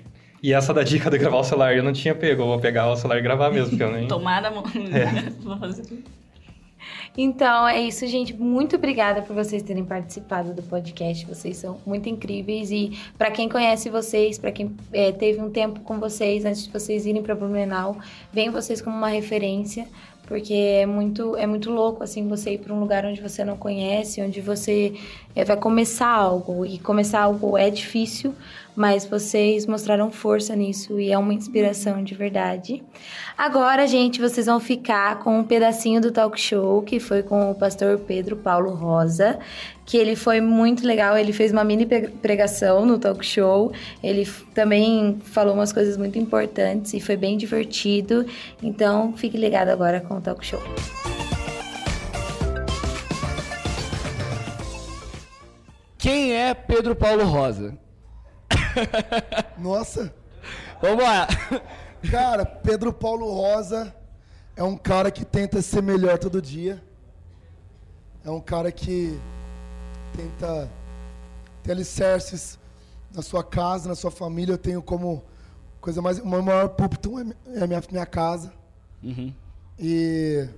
E 0.42 0.52
essa 0.52 0.72
da 0.72 0.82
dica 0.82 1.10
de 1.10 1.18
gravar 1.18 1.38
o 1.38 1.44
celular, 1.44 1.76
eu 1.76 1.82
não 1.82 1.92
tinha 1.92 2.14
pego. 2.14 2.42
Eu 2.42 2.46
vou 2.46 2.60
pegar 2.60 2.90
o 2.90 2.96
celular 2.96 3.18
e 3.18 3.22
gravar 3.22 3.50
mesmo, 3.50 3.70
porque 3.70 3.82
eu 3.82 3.92
nem... 3.92 4.06
Tomada, 4.08 4.50
mão. 4.50 4.62
É. 4.92 5.30
Vou 5.42 5.56
fazer. 5.58 5.82
Então 7.20 7.66
é 7.66 7.80
isso, 7.80 8.06
gente. 8.06 8.32
Muito 8.32 8.76
obrigada 8.76 9.22
por 9.22 9.34
vocês 9.34 9.60
terem 9.60 9.84
participado 9.84 10.54
do 10.54 10.62
podcast. 10.62 11.26
Vocês 11.26 11.56
são 11.56 11.78
muito 11.84 12.08
incríveis 12.08 12.70
e 12.70 12.96
para 13.18 13.28
quem 13.28 13.48
conhece 13.48 13.90
vocês, 13.90 14.38
para 14.38 14.52
quem 14.52 14.76
é, 14.92 15.10
teve 15.10 15.40
um 15.40 15.50
tempo 15.50 15.80
com 15.80 15.98
vocês 15.98 16.44
antes 16.44 16.64
de 16.64 16.70
vocês 16.70 17.06
irem 17.06 17.20
para 17.20 17.34
Blumenau, 17.34 17.96
veem 18.32 18.50
vocês 18.50 18.80
como 18.80 18.96
uma 18.96 19.08
referência, 19.08 19.88
porque 20.28 20.54
é 20.54 20.86
muito 20.86 21.34
é 21.36 21.44
muito 21.44 21.72
louco 21.72 22.04
assim 22.04 22.28
você 22.28 22.52
ir 22.52 22.58
para 22.58 22.72
um 22.72 22.78
lugar 22.78 23.04
onde 23.04 23.20
você 23.20 23.44
não 23.44 23.56
conhece, 23.56 24.22
onde 24.22 24.40
você 24.40 24.94
é, 25.34 25.44
vai 25.44 25.56
começar 25.56 26.14
algo 26.14 26.64
e 26.64 26.78
começar 26.78 27.22
algo 27.22 27.58
é 27.58 27.68
difícil, 27.68 28.32
mas 28.78 29.04
vocês 29.04 29.66
mostraram 29.66 30.08
força 30.08 30.54
nisso 30.54 31.00
e 31.00 31.10
é 31.10 31.18
uma 31.18 31.34
inspiração 31.34 32.04
de 32.04 32.14
verdade. 32.14 32.80
Agora, 33.36 33.88
gente, 33.88 34.20
vocês 34.20 34.46
vão 34.46 34.60
ficar 34.60 35.18
com 35.18 35.40
um 35.40 35.42
pedacinho 35.42 36.00
do 36.00 36.12
talk 36.12 36.40
show 36.40 36.80
que 36.82 37.00
foi 37.00 37.24
com 37.24 37.50
o 37.50 37.56
pastor 37.56 37.98
Pedro 37.98 38.36
Paulo 38.36 38.72
Rosa, 38.72 39.40
que 39.84 39.96
ele 39.96 40.14
foi 40.14 40.40
muito 40.40 40.86
legal. 40.86 41.18
Ele 41.18 41.32
fez 41.32 41.50
uma 41.50 41.64
mini 41.64 41.86
pregação 41.86 42.86
no 42.86 43.00
talk 43.00 43.26
show. 43.26 43.72
Ele 44.00 44.24
também 44.54 45.18
falou 45.24 45.54
umas 45.54 45.72
coisas 45.72 45.96
muito 45.96 46.16
importantes 46.16 46.94
e 46.94 47.00
foi 47.00 47.16
bem 47.16 47.36
divertido. 47.36 48.24
Então, 48.62 49.12
fique 49.12 49.36
ligado 49.36 49.70
agora 49.70 50.00
com 50.00 50.18
o 50.18 50.20
talk 50.20 50.46
show. 50.46 50.62
Quem 55.98 56.32
é 56.32 56.54
Pedro 56.54 56.94
Paulo 56.94 57.24
Rosa? 57.24 57.87
Nossa, 59.58 60.12
Vamos 60.80 61.02
lá. 61.02 61.26
cara, 62.10 62.46
Pedro 62.46 62.92
Paulo 62.92 63.32
Rosa 63.32 63.94
é 64.54 64.62
um 64.62 64.76
cara 64.76 65.10
que 65.10 65.24
tenta 65.24 65.60
ser 65.60 65.82
melhor 65.82 66.18
todo 66.18 66.40
dia. 66.40 66.82
É 68.24 68.30
um 68.30 68.40
cara 68.40 68.70
que 68.70 69.18
tenta 70.16 70.70
ter 71.62 71.72
alicerces 71.72 72.58
na 73.12 73.22
sua 73.22 73.42
casa, 73.42 73.88
na 73.88 73.96
sua 73.96 74.10
família. 74.10 74.52
Eu 74.52 74.58
tenho 74.58 74.80
como 74.80 75.24
coisa 75.80 76.00
mais. 76.00 76.20
O 76.20 76.26
meu 76.28 76.42
maior 76.42 76.68
púlpito 76.68 77.18
é 77.18 77.22
é 77.60 77.66
minha, 77.66 77.82
minha 77.90 78.06
casa. 78.06 78.52
Uhum. 79.02 79.32
E 79.78 80.48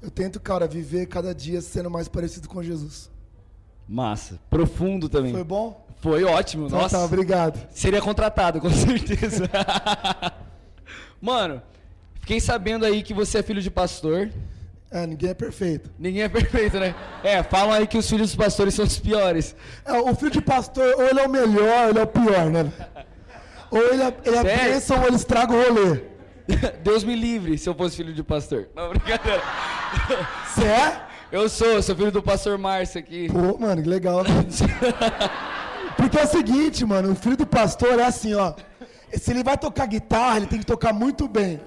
eu 0.00 0.10
tento, 0.10 0.38
cara, 0.38 0.68
viver 0.68 1.06
cada 1.06 1.34
dia 1.34 1.60
sendo 1.60 1.90
mais 1.90 2.06
parecido 2.06 2.48
com 2.48 2.62
Jesus. 2.62 3.10
Massa. 3.88 4.38
Profundo 4.48 5.08
também. 5.08 5.32
Foi 5.32 5.44
bom? 5.44 5.85
Foi 6.00 6.22
ótimo, 6.24 6.66
Então 6.66 6.80
nossa. 6.80 6.98
tá, 6.98 7.04
obrigado. 7.04 7.58
Seria 7.72 8.00
contratado, 8.00 8.60
com 8.60 8.70
certeza. 8.70 9.50
Mano, 11.20 11.62
fiquei 12.20 12.40
sabendo 12.40 12.84
aí 12.84 13.02
que 13.02 13.14
você 13.14 13.38
é 13.38 13.42
filho 13.42 13.60
de 13.62 13.70
pastor. 13.70 14.30
É, 14.90 15.04
ninguém 15.06 15.30
é 15.30 15.34
perfeito. 15.34 15.90
Ninguém 15.98 16.22
é 16.22 16.28
perfeito, 16.28 16.78
né? 16.78 16.94
É, 17.24 17.42
falam 17.42 17.72
aí 17.72 17.86
que 17.86 17.98
os 17.98 18.08
filhos 18.08 18.28
dos 18.28 18.36
pastores 18.36 18.72
são 18.74 18.84
os 18.84 18.98
piores. 18.98 19.56
É, 19.84 19.92
o 19.94 20.14
filho 20.14 20.30
de 20.30 20.40
pastor, 20.40 20.94
ou 20.96 21.08
ele 21.08 21.18
é 21.20 21.26
o 21.26 21.30
melhor, 21.30 21.84
ou 21.84 21.90
ele 21.90 21.98
é 21.98 22.02
o 22.02 22.06
pior, 22.06 22.46
né? 22.50 22.72
Ou 23.70 23.82
ele 23.82 24.02
é, 24.02 24.14
ele 24.24 24.36
é 24.36 24.44
bênção, 24.44 25.00
ou 25.00 25.06
ele 25.08 25.16
estraga 25.16 25.52
o 25.52 25.56
rolê. 25.60 26.02
Deus 26.84 27.02
me 27.02 27.16
livre 27.16 27.58
se 27.58 27.68
eu 27.68 27.74
fosse 27.74 27.96
filho 27.96 28.12
de 28.14 28.22
pastor. 28.22 28.68
Não, 28.76 28.90
brincadeira. 28.90 29.42
Você 30.54 30.64
é? 30.64 31.00
Eu 31.32 31.48
sou, 31.48 31.82
sou 31.82 31.96
filho 31.96 32.12
do 32.12 32.22
pastor 32.22 32.56
Márcio 32.56 33.00
aqui. 33.00 33.28
Pô, 33.28 33.58
mano, 33.58 33.82
que 33.82 33.88
legal. 33.88 34.22
Porque 36.06 36.18
é 36.18 36.24
o 36.24 36.28
seguinte, 36.28 36.86
mano, 36.86 37.10
o 37.10 37.16
filho 37.16 37.36
do 37.36 37.46
pastor 37.46 37.98
é 37.98 38.04
assim, 38.04 38.32
ó. 38.32 38.54
Se 39.12 39.32
ele 39.32 39.42
vai 39.42 39.58
tocar 39.58 39.86
guitarra, 39.86 40.36
ele 40.36 40.46
tem 40.46 40.60
que 40.60 40.64
tocar 40.64 40.92
muito 40.92 41.26
bem. 41.26 41.60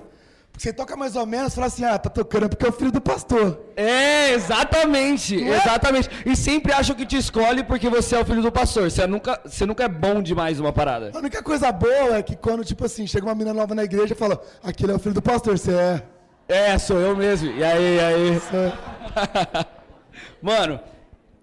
Porque 0.50 0.64
você 0.64 0.72
toca 0.72 0.96
mais 0.96 1.18
ou 1.18 1.26
menos, 1.26 1.54
fala 1.54 1.68
assim, 1.68 1.84
ah, 1.84 2.00
tá 2.00 2.10
tocando 2.10 2.48
porque 2.48 2.66
é 2.66 2.70
o 2.70 2.72
filho 2.72 2.92
do 2.92 3.02
pastor. 3.02 3.60
É, 3.76 4.32
exatamente, 4.32 5.44
é? 5.44 5.58
exatamente. 5.58 6.10
E 6.26 6.38
sempre 6.38 6.72
acham 6.72 6.96
que 6.96 7.06
te 7.06 7.18
escolhe 7.18 7.66
porque 7.66 7.90
você 7.90 8.16
é 8.16 8.22
o 8.22 8.26
filho 8.26 8.42
do 8.42 8.50
pastor. 8.50 8.90
Você 8.90 9.06
nunca, 9.06 9.42
você 9.44 9.66
nunca 9.66 9.84
é 9.84 9.90
bom 9.90 10.22
demais 10.22 10.58
numa 10.58 10.72
parada. 10.72 11.12
A 11.14 11.18
única 11.18 11.44
coisa 11.44 11.70
boa 11.70 12.18
é 12.18 12.24
que 12.24 12.38
quando, 12.38 12.64
tipo 12.64 12.86
assim, 12.86 13.06
chega 13.06 13.26
uma 13.26 13.36
menina 13.36 13.54
nova 13.54 13.76
na 13.76 13.84
igreja 13.84 14.14
e 14.14 14.18
fala, 14.18 14.42
aquele 14.64 14.94
é 14.94 14.96
o 14.96 15.00
filho 15.00 15.16
do 15.16 15.22
pastor, 15.22 15.58
você 15.58 15.74
é. 15.74 16.04
É, 16.48 16.78
sou 16.78 16.98
eu 16.98 17.14
mesmo. 17.14 17.52
E 17.52 17.62
aí, 17.62 17.98
e 17.98 18.00
aí? 18.00 18.42
Mano, 20.42 20.80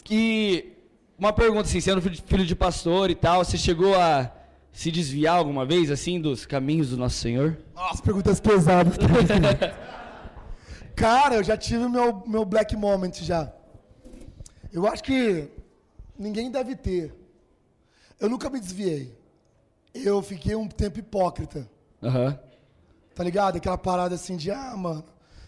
que 0.03 0.76
uma 1.19 1.33
pergunta 1.33 1.63
assim, 1.63 1.81
sendo 1.81 2.01
filho 2.03 2.45
de- 2.45 2.55
pastor 2.57 3.11
e 3.11 3.15
tal, 3.15 3.45
você 3.45 3.57
chegou 3.57 3.95
a 3.99 4.31
se 4.73 4.91
desviar 4.91 5.37
alguma 5.37 5.65
vez 5.65 5.91
assim 5.91 6.21
dos 6.21 6.45
caminhos 6.45 6.91
do 6.91 6.97
nosso 6.97 7.17
Senhor? 7.17 7.57
Nossa, 7.75 8.03
perguntas 8.03 8.41
pesadas. 8.41 8.97
Cara, 10.95 11.37
eu 11.37 11.45
já 11.45 11.57
tive 11.57 11.89
meu, 11.89 12.23
meu 12.27 12.45
black 12.45 12.75
moment 12.77 13.13
já. 13.23 13.53
Eu 14.73 14.87
acho 14.87 15.03
que 15.03 15.49
ninguém 16.19 16.51
deve 16.51 16.75
ter. 16.75 17.15
Eu 18.19 18.29
nunca 18.29 18.49
me 18.49 18.59
desviei. 18.61 19.17
Eu 19.95 20.23
fiquei 20.23 20.55
um 20.55 20.67
tempo 20.69 20.99
hipócrita. 20.99 21.69
Aham. 22.03 22.39
Tá 23.15 23.25
ligado? 23.25 23.57
Aquela 23.57 23.79
parada 23.79 24.15
assim 24.15 24.37
de, 24.37 24.51
ah, 24.51 24.75
mano, 24.77 25.05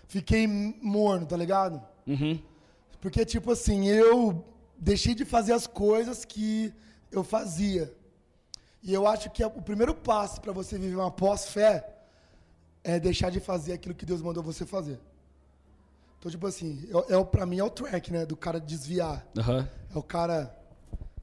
fiquei 0.06 0.46
morno, 0.46 1.26
tá 1.26 1.36
ligado? 1.36 1.82
Uhum. 2.06 2.38
Porque, 3.00 3.24
tipo 3.24 3.52
assim, 3.52 3.86
eu 3.88 4.44
deixei 4.78 5.14
de 5.14 5.24
fazer 5.24 5.52
as 5.52 5.66
coisas 5.66 6.24
que 6.24 6.72
eu 7.10 7.24
fazia. 7.24 7.92
E 8.82 8.94
eu 8.94 9.06
acho 9.06 9.30
que 9.30 9.44
o 9.44 9.50
primeiro 9.62 9.94
passo 9.94 10.40
para 10.40 10.52
você 10.52 10.78
viver 10.78 10.96
uma 10.96 11.10
pós-fé 11.10 11.88
é 12.84 12.98
deixar 12.98 13.30
de 13.30 13.40
fazer 13.40 13.72
aquilo 13.72 13.94
que 13.94 14.06
Deus 14.06 14.22
mandou 14.22 14.42
você 14.42 14.64
fazer. 14.64 14.98
Então, 16.18 16.30
tipo 16.30 16.46
assim, 16.46 16.88
é, 17.08 17.14
é, 17.14 17.24
pra 17.24 17.46
mim 17.46 17.58
é 17.58 17.64
o 17.64 17.70
track, 17.70 18.12
né? 18.12 18.26
Do 18.26 18.36
cara 18.36 18.60
desviar. 18.60 19.26
Aham. 19.36 19.68
É 19.94 19.98
o 19.98 20.02
cara. 20.02 20.54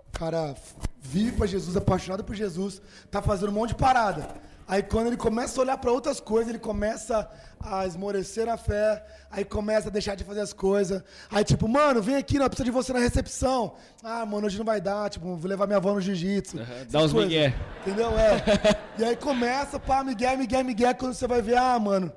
O 0.08 0.18
cara 0.18 0.56
vive 1.02 1.34
pra 1.34 1.46
Jesus, 1.46 1.76
apaixonado 1.76 2.24
por 2.24 2.36
Jesus, 2.36 2.82
tá 3.12 3.22
fazendo 3.22 3.50
um 3.50 3.54
monte 3.54 3.70
de 3.70 3.76
parada. 3.76 4.34
Aí 4.68 4.82
quando 4.82 5.08
ele 5.08 5.18
começa 5.18 5.60
a 5.60 5.64
olhar 5.64 5.78
pra 5.78 5.92
outras 5.92 6.20
coisas, 6.20 6.50
ele 6.50 6.58
começa 6.60 7.30
a 7.60 7.86
esmorecer 7.86 8.50
a 8.50 8.58
fé, 8.58 9.04
aí 9.30 9.46
começa 9.46 9.90
a 9.90 9.92
deixar 9.92 10.16
de 10.16 10.24
fazer 10.24 10.40
as 10.42 10.54
coisas. 10.54 11.04
Aí 11.30 11.44
tipo, 11.44 11.68
mano, 11.68 12.02
vem 12.02 12.16
aqui, 12.16 12.40
não 12.40 12.48
precisa 12.48 12.66
de 12.66 12.72
você 12.72 12.92
na 12.92 13.00
recepção. 13.00 13.76
Ah, 14.04 14.26
mano, 14.26 14.48
hoje 14.48 14.58
não 14.58 14.66
vai 14.66 14.82
dar, 14.82 15.10
tipo, 15.10 15.36
vou 15.36 15.48
levar 15.50 15.68
minha 15.68 15.78
avó 15.78 15.94
no 15.94 16.02
jiu-jitsu. 16.02 16.60
essas 16.60 16.88
dá 16.92 17.00
uns 17.00 17.12
coisas. 17.14 17.30
migué. 17.32 17.54
Entendeu? 17.82 18.10
É. 18.18 18.44
e 18.98 19.04
aí 19.04 19.16
começa, 19.16 19.80
pá, 19.80 20.04
migué, 20.04 20.36
migué, 20.36 20.64
migué, 20.64 20.94
quando 20.96 21.14
você 21.14 21.28
vai 21.28 21.42
ver, 21.44 21.58
ah, 21.58 21.78
mano, 21.78 22.12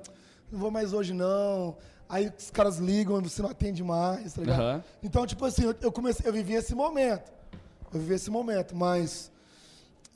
não 0.51 0.59
vou 0.59 0.71
mais 0.71 0.91
hoje 0.93 1.13
não. 1.13 1.77
Aí 2.07 2.31
os 2.35 2.49
caras 2.49 2.77
ligam, 2.79 3.21
você 3.21 3.43
não 3.43 3.51
atende 3.51 3.83
mais, 3.83 4.33
tá 4.33 4.41
ligado? 4.41 4.59
Aham. 4.61 4.83
Então, 5.03 5.27
tipo 5.27 5.45
assim, 5.45 5.65
eu, 5.65 5.75
eu 5.81 5.91
comecei, 5.91 6.27
eu 6.27 6.33
vivi 6.33 6.55
esse 6.55 6.73
momento. 6.73 7.31
Eu 7.93 7.99
vivi 7.99 8.15
esse 8.15 8.31
momento, 8.31 8.75
mas 8.75 9.31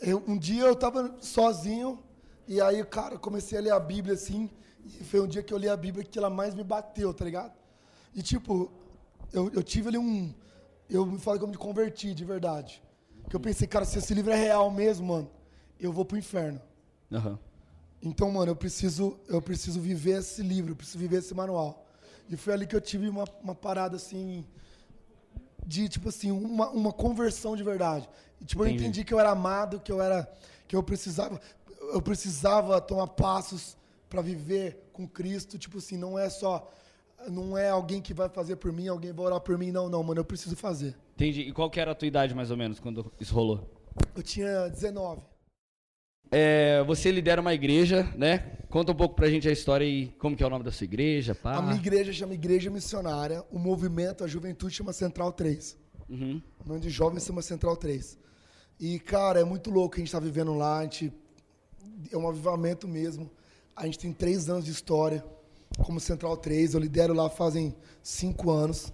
eu- 0.01 0.23
um 0.27 0.35
dia 0.35 0.63
eu 0.63 0.75
tava 0.75 1.13
sozinho 1.21 1.99
e 2.47 2.62
aí, 2.62 2.83
cara, 2.85 3.15
eu 3.15 3.19
comecei 3.19 3.57
a 3.57 3.62
ler 3.62 3.71
a 3.71 3.79
Bíblia 3.79 4.15
assim, 4.15 4.50
e 4.85 5.03
foi 5.03 5.21
um 5.21 5.27
dia 5.27 5.41
que 5.41 5.53
eu 5.53 5.57
li 5.57 5.69
a 5.69 5.77
Bíblia 5.77 6.03
que 6.03 6.17
ela 6.17 6.29
mais 6.29 6.53
me 6.53 6.63
bateu, 6.63 7.13
tá 7.13 7.23
ligado? 7.23 7.53
E 8.13 8.21
tipo, 8.21 8.71
eu, 9.31 9.50
eu 9.53 9.63
tive 9.63 9.89
ali 9.89 9.97
um. 9.97 10.33
Eu 10.89 11.05
me 11.05 11.17
falo 11.19 11.38
que 11.39 11.43
eu 11.43 11.47
me 11.47 11.57
converti 11.57 12.13
de 12.13 12.25
verdade. 12.25 12.83
Que 13.29 13.35
eu 13.35 13.39
pensei, 13.39 13.67
cara, 13.67 13.85
se 13.85 13.97
esse 13.97 14.13
livro 14.13 14.31
é 14.31 14.35
real 14.35 14.69
mesmo, 14.69 15.07
mano, 15.07 15.31
eu 15.79 15.91
vou 15.91 16.05
pro 16.05 16.17
inferno. 16.17 16.62
Aham. 17.12 17.39
Então, 18.01 18.29
mano, 18.29 18.51
eu 18.51 18.55
preciso, 18.55 19.17
eu 19.29 19.41
preciso 19.41 19.79
viver 19.79 20.19
esse 20.19 20.43
livro, 20.43 20.73
eu 20.73 20.75
preciso 20.75 21.00
viver 21.00 21.17
esse 21.19 21.33
manual. 21.33 21.85
E 22.29 22.35
foi 22.35 22.53
ali 22.53 22.67
que 22.67 22.75
eu 22.75 22.81
tive 22.81 23.07
uma, 23.07 23.23
uma 23.41 23.55
parada 23.55 23.95
assim 23.95 24.45
de 25.65 25.88
tipo 25.88 26.09
assim, 26.09 26.29
uma, 26.29 26.69
uma 26.69 26.91
conversão 26.91 27.55
de 27.55 27.63
verdade. 27.63 28.09
E, 28.41 28.45
tipo, 28.45 28.62
eu 28.63 28.67
Entendi. 28.67 28.83
entendi 28.83 29.03
que 29.05 29.13
eu 29.13 29.19
era 29.19 29.31
amado, 29.31 29.79
que 29.79 29.91
eu 29.91 30.01
era 30.01 30.29
que 30.67 30.75
eu 30.75 30.83
precisava 30.83 31.39
eu 31.93 32.01
precisava 32.01 32.81
tomar 32.81 33.07
passos 33.07 33.77
para 34.09 34.21
viver 34.21 34.89
com 34.91 35.07
Cristo, 35.07 35.57
tipo 35.57 35.77
assim, 35.77 35.97
não 35.97 36.17
é 36.17 36.29
só 36.29 36.69
não 37.29 37.57
é 37.57 37.69
alguém 37.69 38.01
que 38.01 38.13
vai 38.13 38.27
fazer 38.27 38.57
por 38.57 38.71
mim, 38.71 38.88
alguém 38.88 39.13
vai 39.13 39.25
orar 39.25 39.39
por 39.39 39.57
mim, 39.57 39.71
não, 39.71 39.88
não, 39.89 40.03
mano, 40.03 40.19
eu 40.19 40.25
preciso 40.25 40.55
fazer. 40.55 40.95
Entendi. 41.15 41.41
E 41.41 41.53
qual 41.53 41.69
que 41.69 41.79
era 41.79 41.91
a 41.91 41.95
tua 41.95 42.07
idade 42.07 42.33
mais 42.33 42.51
ou 42.51 42.57
menos 42.57 42.79
quando 42.79 43.12
isso 43.19 43.33
rolou? 43.33 43.69
Eu 44.15 44.23
tinha 44.23 44.67
19. 44.67 45.21
É, 46.31 46.83
você 46.83 47.12
lidera 47.12 47.39
uma 47.39 47.53
igreja, 47.53 48.12
né? 48.17 48.57
Conta 48.69 48.91
um 48.91 48.95
pouco 48.95 49.15
pra 49.15 49.29
gente 49.29 49.47
a 49.47 49.51
história 49.51 49.85
e 49.85 50.07
como 50.17 50.35
que 50.35 50.43
é 50.43 50.47
o 50.47 50.50
nome 50.50 50.63
da 50.63 50.71
sua 50.71 50.85
igreja, 50.85 51.35
pá. 51.35 51.57
A 51.57 51.62
minha 51.62 51.75
igreja 51.75 52.12
chama 52.12 52.33
Igreja 52.33 52.71
Missionária, 52.71 53.43
o 53.51 53.59
movimento, 53.59 54.23
a 54.23 54.27
juventude 54.27 54.73
chama 54.73 54.91
Central 54.91 55.31
3. 55.31 55.77
Uhum. 56.09 56.41
O 56.65 56.67
nome 56.67 56.79
de 56.79 56.89
jovens 56.89 57.23
chama 57.23 57.41
Central 57.41 57.77
3. 57.77 58.17
E, 58.79 59.00
cara, 59.00 59.39
é 59.39 59.43
muito 59.43 59.69
louco 59.69 59.88
o 59.88 59.89
que 59.91 59.97
a 59.97 60.00
gente 60.00 60.07
está 60.07 60.19
vivendo 60.19 60.55
lá. 60.55 60.79
A 60.79 60.83
gente, 60.83 61.13
é 62.12 62.17
um 62.17 62.27
avivamento 62.27 62.88
mesmo. 62.88 63.29
A 63.75 63.86
gente 63.86 64.00
tem 64.00 64.12
três 64.12 64.50
anos 64.50 64.65
de 64.65 64.72
história 64.72 65.24
como 65.83 66.00
Central 66.00 66.38
3. 66.38 66.74
Eu 66.74 66.79
lidero 66.79 67.13
lá 67.13 67.29
fazem 67.29 67.74
cinco 68.01 68.51
anos. 68.51 68.93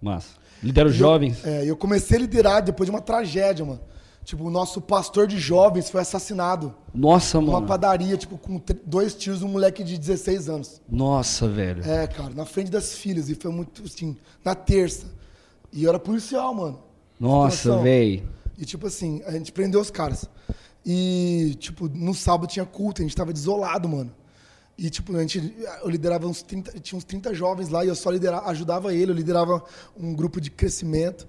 Massa. 0.00 0.34
Eu- 0.62 0.88
jovens. 0.90 1.44
é, 1.44 1.64
eu 1.64 1.76
comecei 1.76 2.16
a 2.16 2.20
liderar 2.20 2.62
depois 2.62 2.86
de 2.86 2.90
uma 2.90 3.00
tragédia, 3.00 3.64
mano. 3.64 3.80
Tipo, 4.24 4.44
o 4.44 4.50
nosso 4.50 4.80
pastor 4.80 5.26
de 5.26 5.36
jovens 5.36 5.90
foi 5.90 6.00
assassinado. 6.00 6.72
Nossa, 6.94 7.40
Numa 7.40 7.54
mano. 7.54 7.66
padaria, 7.66 8.16
tipo, 8.16 8.38
com 8.38 8.60
dois 8.86 9.14
tiros, 9.16 9.42
um 9.42 9.48
moleque 9.48 9.82
de 9.82 9.98
16 9.98 10.48
anos. 10.48 10.80
Nossa, 10.88 11.48
velho. 11.48 11.82
É, 11.84 12.06
cara, 12.06 12.32
na 12.32 12.44
frente 12.44 12.70
das 12.70 12.94
filhas. 12.94 13.28
E 13.28 13.34
foi 13.34 13.50
muito, 13.50 13.82
assim, 13.82 14.16
na 14.44 14.54
terça. 14.54 15.06
E 15.72 15.82
eu 15.82 15.88
era 15.90 15.98
policial, 15.98 16.54
mano. 16.54 16.78
Nossa, 17.18 17.78
velho. 17.78 18.28
E 18.56 18.64
tipo 18.64 18.86
assim, 18.86 19.20
a 19.26 19.32
gente 19.32 19.50
prendeu 19.50 19.80
os 19.80 19.90
caras. 19.90 20.28
E, 20.84 21.56
tipo, 21.58 21.88
no 21.88 22.14
sábado 22.14 22.48
tinha 22.48 22.66
culto, 22.66 23.02
a 23.02 23.04
gente 23.04 23.14
tava 23.14 23.32
desolado, 23.32 23.88
mano. 23.88 24.12
E, 24.76 24.90
tipo, 24.90 25.14
a 25.16 25.20
gente, 25.20 25.54
eu 25.82 25.88
liderava 25.88 26.26
uns 26.26 26.42
30, 26.42 26.80
tinha 26.80 26.96
uns 26.96 27.04
30 27.04 27.34
jovens 27.34 27.68
lá 27.68 27.84
e 27.84 27.88
eu 27.88 27.94
só 27.94 28.10
liderava, 28.10 28.50
ajudava 28.50 28.94
ele, 28.94 29.12
eu 29.12 29.14
liderava 29.14 29.62
um 29.96 30.14
grupo 30.14 30.40
de 30.40 30.50
crescimento, 30.50 31.28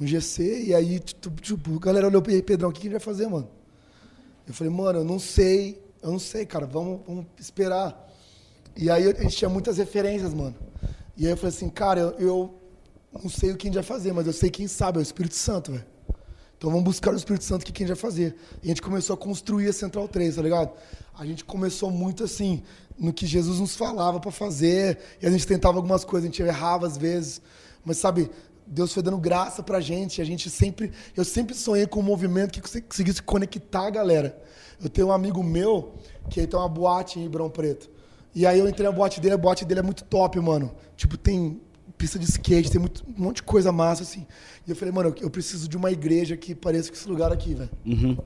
um 0.00 0.06
GC, 0.06 0.64
e 0.64 0.74
aí, 0.74 0.98
tipo, 0.98 1.76
a 1.76 1.78
galera 1.78 2.06
olhou 2.06 2.22
ele, 2.26 2.42
Pedrão, 2.42 2.70
o 2.70 2.72
que 2.72 2.80
que 2.80 2.86
a 2.88 2.90
gente 2.90 2.98
vai 2.98 3.14
fazer, 3.14 3.28
mano? 3.28 3.48
Eu 4.46 4.54
falei, 4.54 4.72
mano, 4.72 5.00
eu 5.00 5.04
não 5.04 5.18
sei, 5.18 5.80
eu 6.02 6.10
não 6.10 6.18
sei, 6.18 6.46
cara, 6.46 6.66
vamos, 6.66 7.00
vamos 7.06 7.26
esperar. 7.38 8.08
E 8.76 8.90
aí 8.90 9.10
a 9.10 9.22
gente 9.22 9.36
tinha 9.36 9.48
muitas 9.48 9.76
referências, 9.76 10.32
mano. 10.32 10.54
E 11.16 11.26
aí 11.26 11.32
eu 11.32 11.36
falei 11.36 11.54
assim, 11.54 11.68
cara, 11.68 12.00
eu, 12.00 12.14
eu 12.18 12.54
não 13.12 13.28
sei 13.28 13.52
o 13.52 13.56
que 13.56 13.66
a 13.66 13.68
gente 13.68 13.74
vai 13.74 13.84
fazer, 13.84 14.12
mas 14.12 14.26
eu 14.26 14.32
sei 14.32 14.50
quem 14.50 14.66
sabe, 14.66 14.98
é 14.98 15.00
o 15.00 15.02
Espírito 15.02 15.34
Santo, 15.34 15.72
velho. 15.72 15.84
Então 16.58 16.70
vamos 16.70 16.84
buscar 16.84 17.14
o 17.14 17.16
Espírito 17.16 17.44
Santo 17.44 17.64
que 17.64 17.72
quem 17.72 17.86
vai 17.86 17.94
fazer. 17.94 18.36
E 18.62 18.66
a 18.66 18.68
gente 18.68 18.82
começou 18.82 19.14
a 19.14 19.16
construir 19.16 19.68
a 19.68 19.72
Central 19.72 20.08
3, 20.08 20.34
tá 20.34 20.42
ligado? 20.42 20.72
A 21.16 21.24
gente 21.24 21.44
começou 21.44 21.88
muito 21.88 22.24
assim, 22.24 22.64
no 22.98 23.12
que 23.12 23.26
Jesus 23.26 23.60
nos 23.60 23.76
falava 23.76 24.18
pra 24.18 24.32
fazer, 24.32 24.98
e 25.22 25.26
a 25.26 25.30
gente 25.30 25.46
tentava 25.46 25.78
algumas 25.78 26.04
coisas, 26.04 26.28
a 26.28 26.30
gente 26.30 26.42
errava 26.42 26.84
às 26.84 26.96
vezes, 26.96 27.40
mas 27.84 27.98
sabe, 27.98 28.28
Deus 28.66 28.92
foi 28.92 29.04
dando 29.04 29.18
graça 29.18 29.62
pra 29.62 29.80
gente, 29.80 30.20
a 30.20 30.24
gente 30.24 30.50
sempre, 30.50 30.92
eu 31.16 31.24
sempre 31.24 31.54
sonhei 31.54 31.86
com 31.86 32.00
um 32.00 32.02
movimento 32.02 32.50
que 32.52 32.60
conseguisse 32.60 33.22
conectar 33.22 33.86
a 33.86 33.90
galera. 33.90 34.42
Eu 34.82 34.88
tenho 34.88 35.08
um 35.08 35.12
amigo 35.12 35.42
meu 35.42 35.94
que 36.28 36.44
tem 36.44 36.58
uma 36.58 36.68
boate 36.68 37.20
em 37.20 37.22
Ribeirão 37.22 37.48
Preto. 37.48 37.88
E 38.34 38.46
aí 38.46 38.58
eu 38.58 38.68
entrei 38.68 38.86
na 38.86 38.92
boate 38.92 39.20
dele, 39.20 39.34
a 39.34 39.38
boate 39.38 39.64
dele 39.64 39.80
é 39.80 39.82
muito 39.82 40.04
top, 40.04 40.38
mano. 40.40 40.74
Tipo, 40.96 41.16
tem 41.16 41.60
pista 41.98 42.18
de 42.18 42.24
skate, 42.24 42.70
tem 42.70 42.80
muito, 42.80 43.04
um 43.06 43.24
monte 43.24 43.36
de 43.36 43.42
coisa 43.42 43.72
massa, 43.72 44.04
assim. 44.04 44.26
E 44.66 44.70
eu 44.70 44.76
falei, 44.76 44.94
mano, 44.94 45.10
eu, 45.10 45.24
eu 45.24 45.30
preciso 45.30 45.68
de 45.68 45.76
uma 45.76 45.90
igreja 45.90 46.36
que 46.36 46.54
pareça 46.54 46.88
com 46.88 46.96
esse 46.96 47.08
lugar 47.08 47.32
aqui, 47.32 47.54
velho. 47.54 47.70
Uhum. 47.84 48.16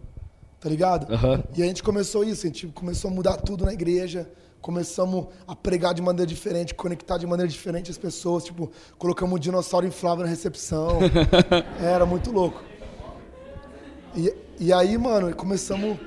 tá 0.60 0.68
ligado? 0.68 1.12
Aham. 1.12 1.42
E 1.56 1.62
a 1.62 1.66
gente 1.66 1.82
começou 1.82 2.22
isso, 2.22 2.46
a 2.46 2.48
gente 2.48 2.66
começou 2.68 3.10
a 3.10 3.14
mudar 3.14 3.38
tudo 3.38 3.64
na 3.64 3.72
igreja, 3.72 4.30
começamos 4.60 5.26
a 5.48 5.56
pregar 5.56 5.94
de 5.94 6.02
maneira 6.02 6.26
diferente, 6.26 6.74
conectar 6.74 7.16
de 7.18 7.26
maneira 7.26 7.50
diferente 7.50 7.90
as 7.90 7.98
pessoas, 7.98 8.44
tipo, 8.44 8.70
colocamos 8.98 9.34
um 9.34 9.38
dinossauro 9.38 9.86
inflável 9.86 10.24
na 10.24 10.30
recepção. 10.30 10.98
Era 11.80 12.06
muito 12.06 12.30
louco. 12.30 12.62
E, 14.14 14.34
e 14.60 14.72
aí, 14.72 14.96
mano, 14.98 15.34
começamos. 15.34 15.98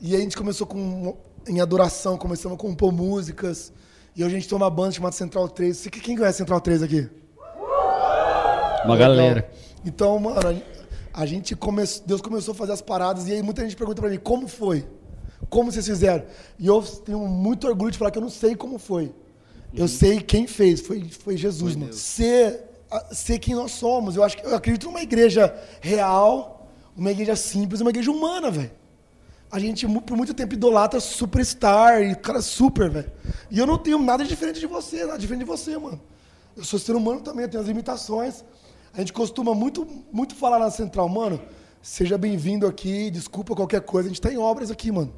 E 0.00 0.14
aí 0.14 0.20
a 0.20 0.24
gente 0.24 0.36
começou 0.36 0.66
com 0.66 1.16
em 1.48 1.60
adoração, 1.60 2.18
começamos 2.18 2.56
a 2.56 2.60
compor 2.60 2.92
músicas. 2.92 3.72
E 4.16 4.24
hoje 4.24 4.34
a 4.34 4.38
gente 4.38 4.48
tem 4.48 4.56
uma 4.56 4.70
banda 4.70 4.92
chamada 4.92 5.14
Central 5.14 5.48
3. 5.48 5.76
Você- 5.76 5.90
Quem 5.90 6.16
conhece 6.16 6.38
Central 6.38 6.60
3 6.60 6.82
aqui? 6.82 7.08
Uma 8.84 8.96
galera. 8.96 9.50
Então, 9.84 10.18
mano, 10.18 10.38
a- 11.12 11.26
gente 11.26 11.54
começou, 11.54 12.06
Deus 12.06 12.20
começou 12.20 12.52
a 12.52 12.54
fazer 12.54 12.72
as 12.72 12.80
paradas 12.80 13.26
e 13.28 13.32
aí 13.32 13.42
muita 13.42 13.62
gente 13.62 13.76
pergunta 13.76 14.00
pra 14.00 14.10
mim, 14.10 14.18
como 14.18 14.48
foi? 14.48 14.86
Como 15.50 15.70
vocês 15.70 15.86
fizeram? 15.86 16.24
E 16.58 16.66
eu 16.66 16.82
tenho 16.82 17.18
muito 17.20 17.66
orgulho 17.68 17.90
de 17.90 17.98
falar 17.98 18.10
que 18.10 18.18
eu 18.18 18.22
não 18.22 18.30
sei 18.30 18.54
como 18.56 18.78
foi. 18.78 19.12
Eu 19.74 19.86
sei 19.88 20.20
quem 20.20 20.46
fez, 20.46 20.80
foi, 20.80 21.04
foi 21.10 21.36
Jesus, 21.36 21.76
mano. 21.76 21.92
Ser, 21.92 22.64
ser 23.12 23.38
quem 23.38 23.54
nós 23.54 23.72
somos. 23.72 24.16
Eu 24.16 24.22
acho 24.22 24.36
que 24.36 24.46
eu 24.46 24.54
acredito 24.54 24.86
numa 24.86 25.02
igreja 25.02 25.54
real, 25.80 26.70
uma 26.96 27.10
igreja 27.10 27.36
simples, 27.36 27.80
uma 27.80 27.90
igreja 27.90 28.10
humana, 28.10 28.50
velho. 28.50 28.70
A 29.50 29.58
gente 29.58 29.86
por 30.00 30.16
muito 30.16 30.34
tempo 30.34 30.54
idolatra 30.54 30.98
superstar 30.98 32.02
e 32.02 32.14
cara 32.16 32.42
super, 32.42 32.90
velho. 32.90 33.10
E 33.50 33.58
eu 33.58 33.66
não 33.66 33.78
tenho 33.78 33.98
nada 33.98 34.24
diferente 34.24 34.58
de 34.58 34.66
você, 34.66 35.04
nada 35.04 35.18
diferente 35.18 35.44
de 35.44 35.46
você, 35.46 35.78
mano. 35.78 36.00
Eu 36.56 36.64
sou 36.64 36.78
ser 36.78 36.96
humano 36.96 37.20
também, 37.20 37.44
eu 37.44 37.50
tenho 37.50 37.62
as 37.62 37.68
limitações. 37.68 38.44
A 38.92 38.98
gente 38.98 39.12
costuma 39.12 39.54
muito, 39.54 39.86
muito 40.12 40.34
falar 40.34 40.58
na 40.58 40.70
central, 40.70 41.08
mano. 41.08 41.40
Seja 41.80 42.18
bem-vindo 42.18 42.66
aqui, 42.66 43.10
desculpa 43.10 43.54
qualquer 43.54 43.82
coisa, 43.82 44.08
a 44.08 44.10
gente 44.10 44.20
tá 44.20 44.32
em 44.32 44.38
obras 44.38 44.70
aqui, 44.70 44.90
mano. 44.90 45.12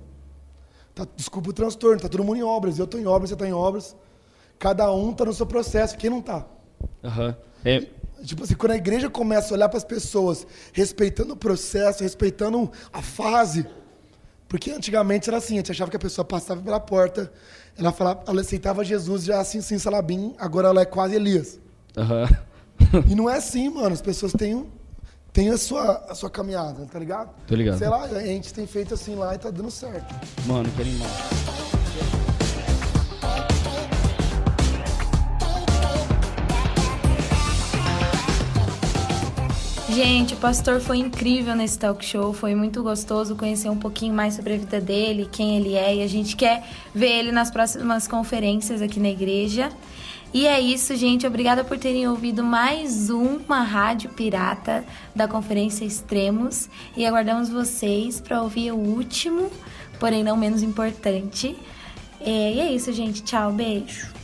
Tá, 0.95 1.07
desculpa 1.17 1.51
o 1.51 1.53
transtorno, 1.53 2.01
tá 2.01 2.09
todo 2.09 2.25
mundo 2.25 2.39
em 2.39 2.43
obras. 2.43 2.79
Eu 2.79 2.87
tô 2.87 2.99
em 2.99 3.07
obras, 3.07 3.31
você 3.31 3.37
tá 3.37 3.47
em 3.47 3.53
obras. 3.53 3.97
Cada 4.59 4.93
um 4.93 5.13
tá 5.13 5.25
no 5.25 5.33
seu 5.33 5.47
processo, 5.47 5.97
quem 5.97 6.11
não 6.11 6.21
tá? 6.21 6.45
Aham. 7.03 7.37
É, 7.65 7.87
Tipo 8.25 8.43
assim, 8.43 8.55
quando 8.55 8.73
a 8.73 8.77
igreja 8.77 9.09
começa 9.09 9.53
a 9.53 9.57
olhar 9.57 9.69
para 9.69 9.79
as 9.79 9.85
pessoas, 9.85 10.47
respeitando 10.73 11.35
o 11.35 11.37
processo, 11.37 12.03
respeitando 12.03 12.71
a 12.93 13.01
fase. 13.01 13.67
Porque 14.49 14.71
antigamente 14.71 15.29
era 15.29 15.37
assim, 15.37 15.55
a 15.55 15.57
gente 15.59 15.73
achava 15.73 15.91
que 15.91 15.97
a 15.97 16.01
pessoa 16.01 16.25
passava 16.25 16.61
pela 16.63 16.81
porta, 16.81 17.31
ela 17.77 17.93
falava, 17.93 18.23
ela 18.27 18.41
aceitava 18.41 18.83
Jesus 18.83 19.25
já 19.25 19.41
assim, 19.41 19.61
sem 19.61 19.79
salabim, 19.79 20.35
agora 20.39 20.69
ela 20.69 20.81
é 20.81 20.85
quase 20.87 21.15
Elias. 21.15 21.61
Aham. 21.97 22.29
E 23.07 23.15
não 23.15 23.29
é 23.29 23.37
assim, 23.37 23.69
mano. 23.69 23.93
As 23.93 24.01
pessoas 24.01 24.33
têm, 24.33 24.67
têm 25.33 25.51
a, 25.51 25.59
sua, 25.59 26.07
a 26.09 26.15
sua 26.15 26.31
caminhada, 26.31 26.87
tá 26.87 26.99
ligado? 26.99 27.31
Tô 27.47 27.55
ligado. 27.55 27.79
Sei 27.79 27.89
lá, 27.89 28.05
a 28.05 28.21
gente 28.21 28.55
tem 28.55 28.67
feito 28.67 28.95
assim 28.95 29.15
lá 29.15 29.35
e 29.35 29.39
tá 29.39 29.51
dando 29.51 29.71
certo. 29.71 30.15
Mano, 30.47 30.71
que 30.71 30.81
animal. 30.83 31.09
Gente, 39.91 40.35
o 40.35 40.37
pastor 40.37 40.81
foi 40.81 40.99
incrível 40.99 41.57
nesse 41.57 41.79
talk 41.79 42.05
show, 42.05 42.33
foi 42.35 42.55
muito 42.55 42.83
gostoso 42.83 43.35
conhecer 43.35 43.71
um 43.71 43.77
pouquinho 43.77 44.15
mais 44.15 44.35
sobre 44.35 44.55
a 44.55 44.57
vida 44.59 44.81
dele, 44.81 45.29
quem 45.33 45.57
ele 45.57 45.75
é, 45.75 45.97
e 45.97 46.03
a 46.03 46.07
gente 46.07 46.37
quer 46.37 46.63
ver 46.95 47.11
ele 47.21 47.33
nas 47.33 47.51
próximas 47.51 48.07
conferências 48.07 48.83
aqui 48.83 49.01
na 49.01 49.09
igreja. 49.09 49.71
E 50.33 50.47
é 50.47 50.61
isso, 50.61 50.95
gente. 50.95 51.27
Obrigada 51.27 51.65
por 51.65 51.79
terem 51.79 52.07
ouvido 52.07 52.45
mais 52.45 53.09
uma 53.09 53.63
Rádio 53.63 54.11
Pirata 54.11 54.85
da 55.17 55.27
Conferência 55.27 55.87
Extremos. 55.87 56.69
E 56.95 57.07
aguardamos 57.07 57.49
vocês 57.49 58.21
para 58.21 58.43
ouvir 58.43 58.73
o 58.73 58.77
último, 58.77 59.51
porém 59.99 60.23
não 60.23 60.37
menos 60.37 60.63
importante. 60.63 61.57
É, 62.21 62.53
E 62.53 62.61
é 62.61 62.73
isso, 62.73 62.93
gente. 62.93 63.23
Tchau, 63.23 63.51
beijo. 63.53 64.18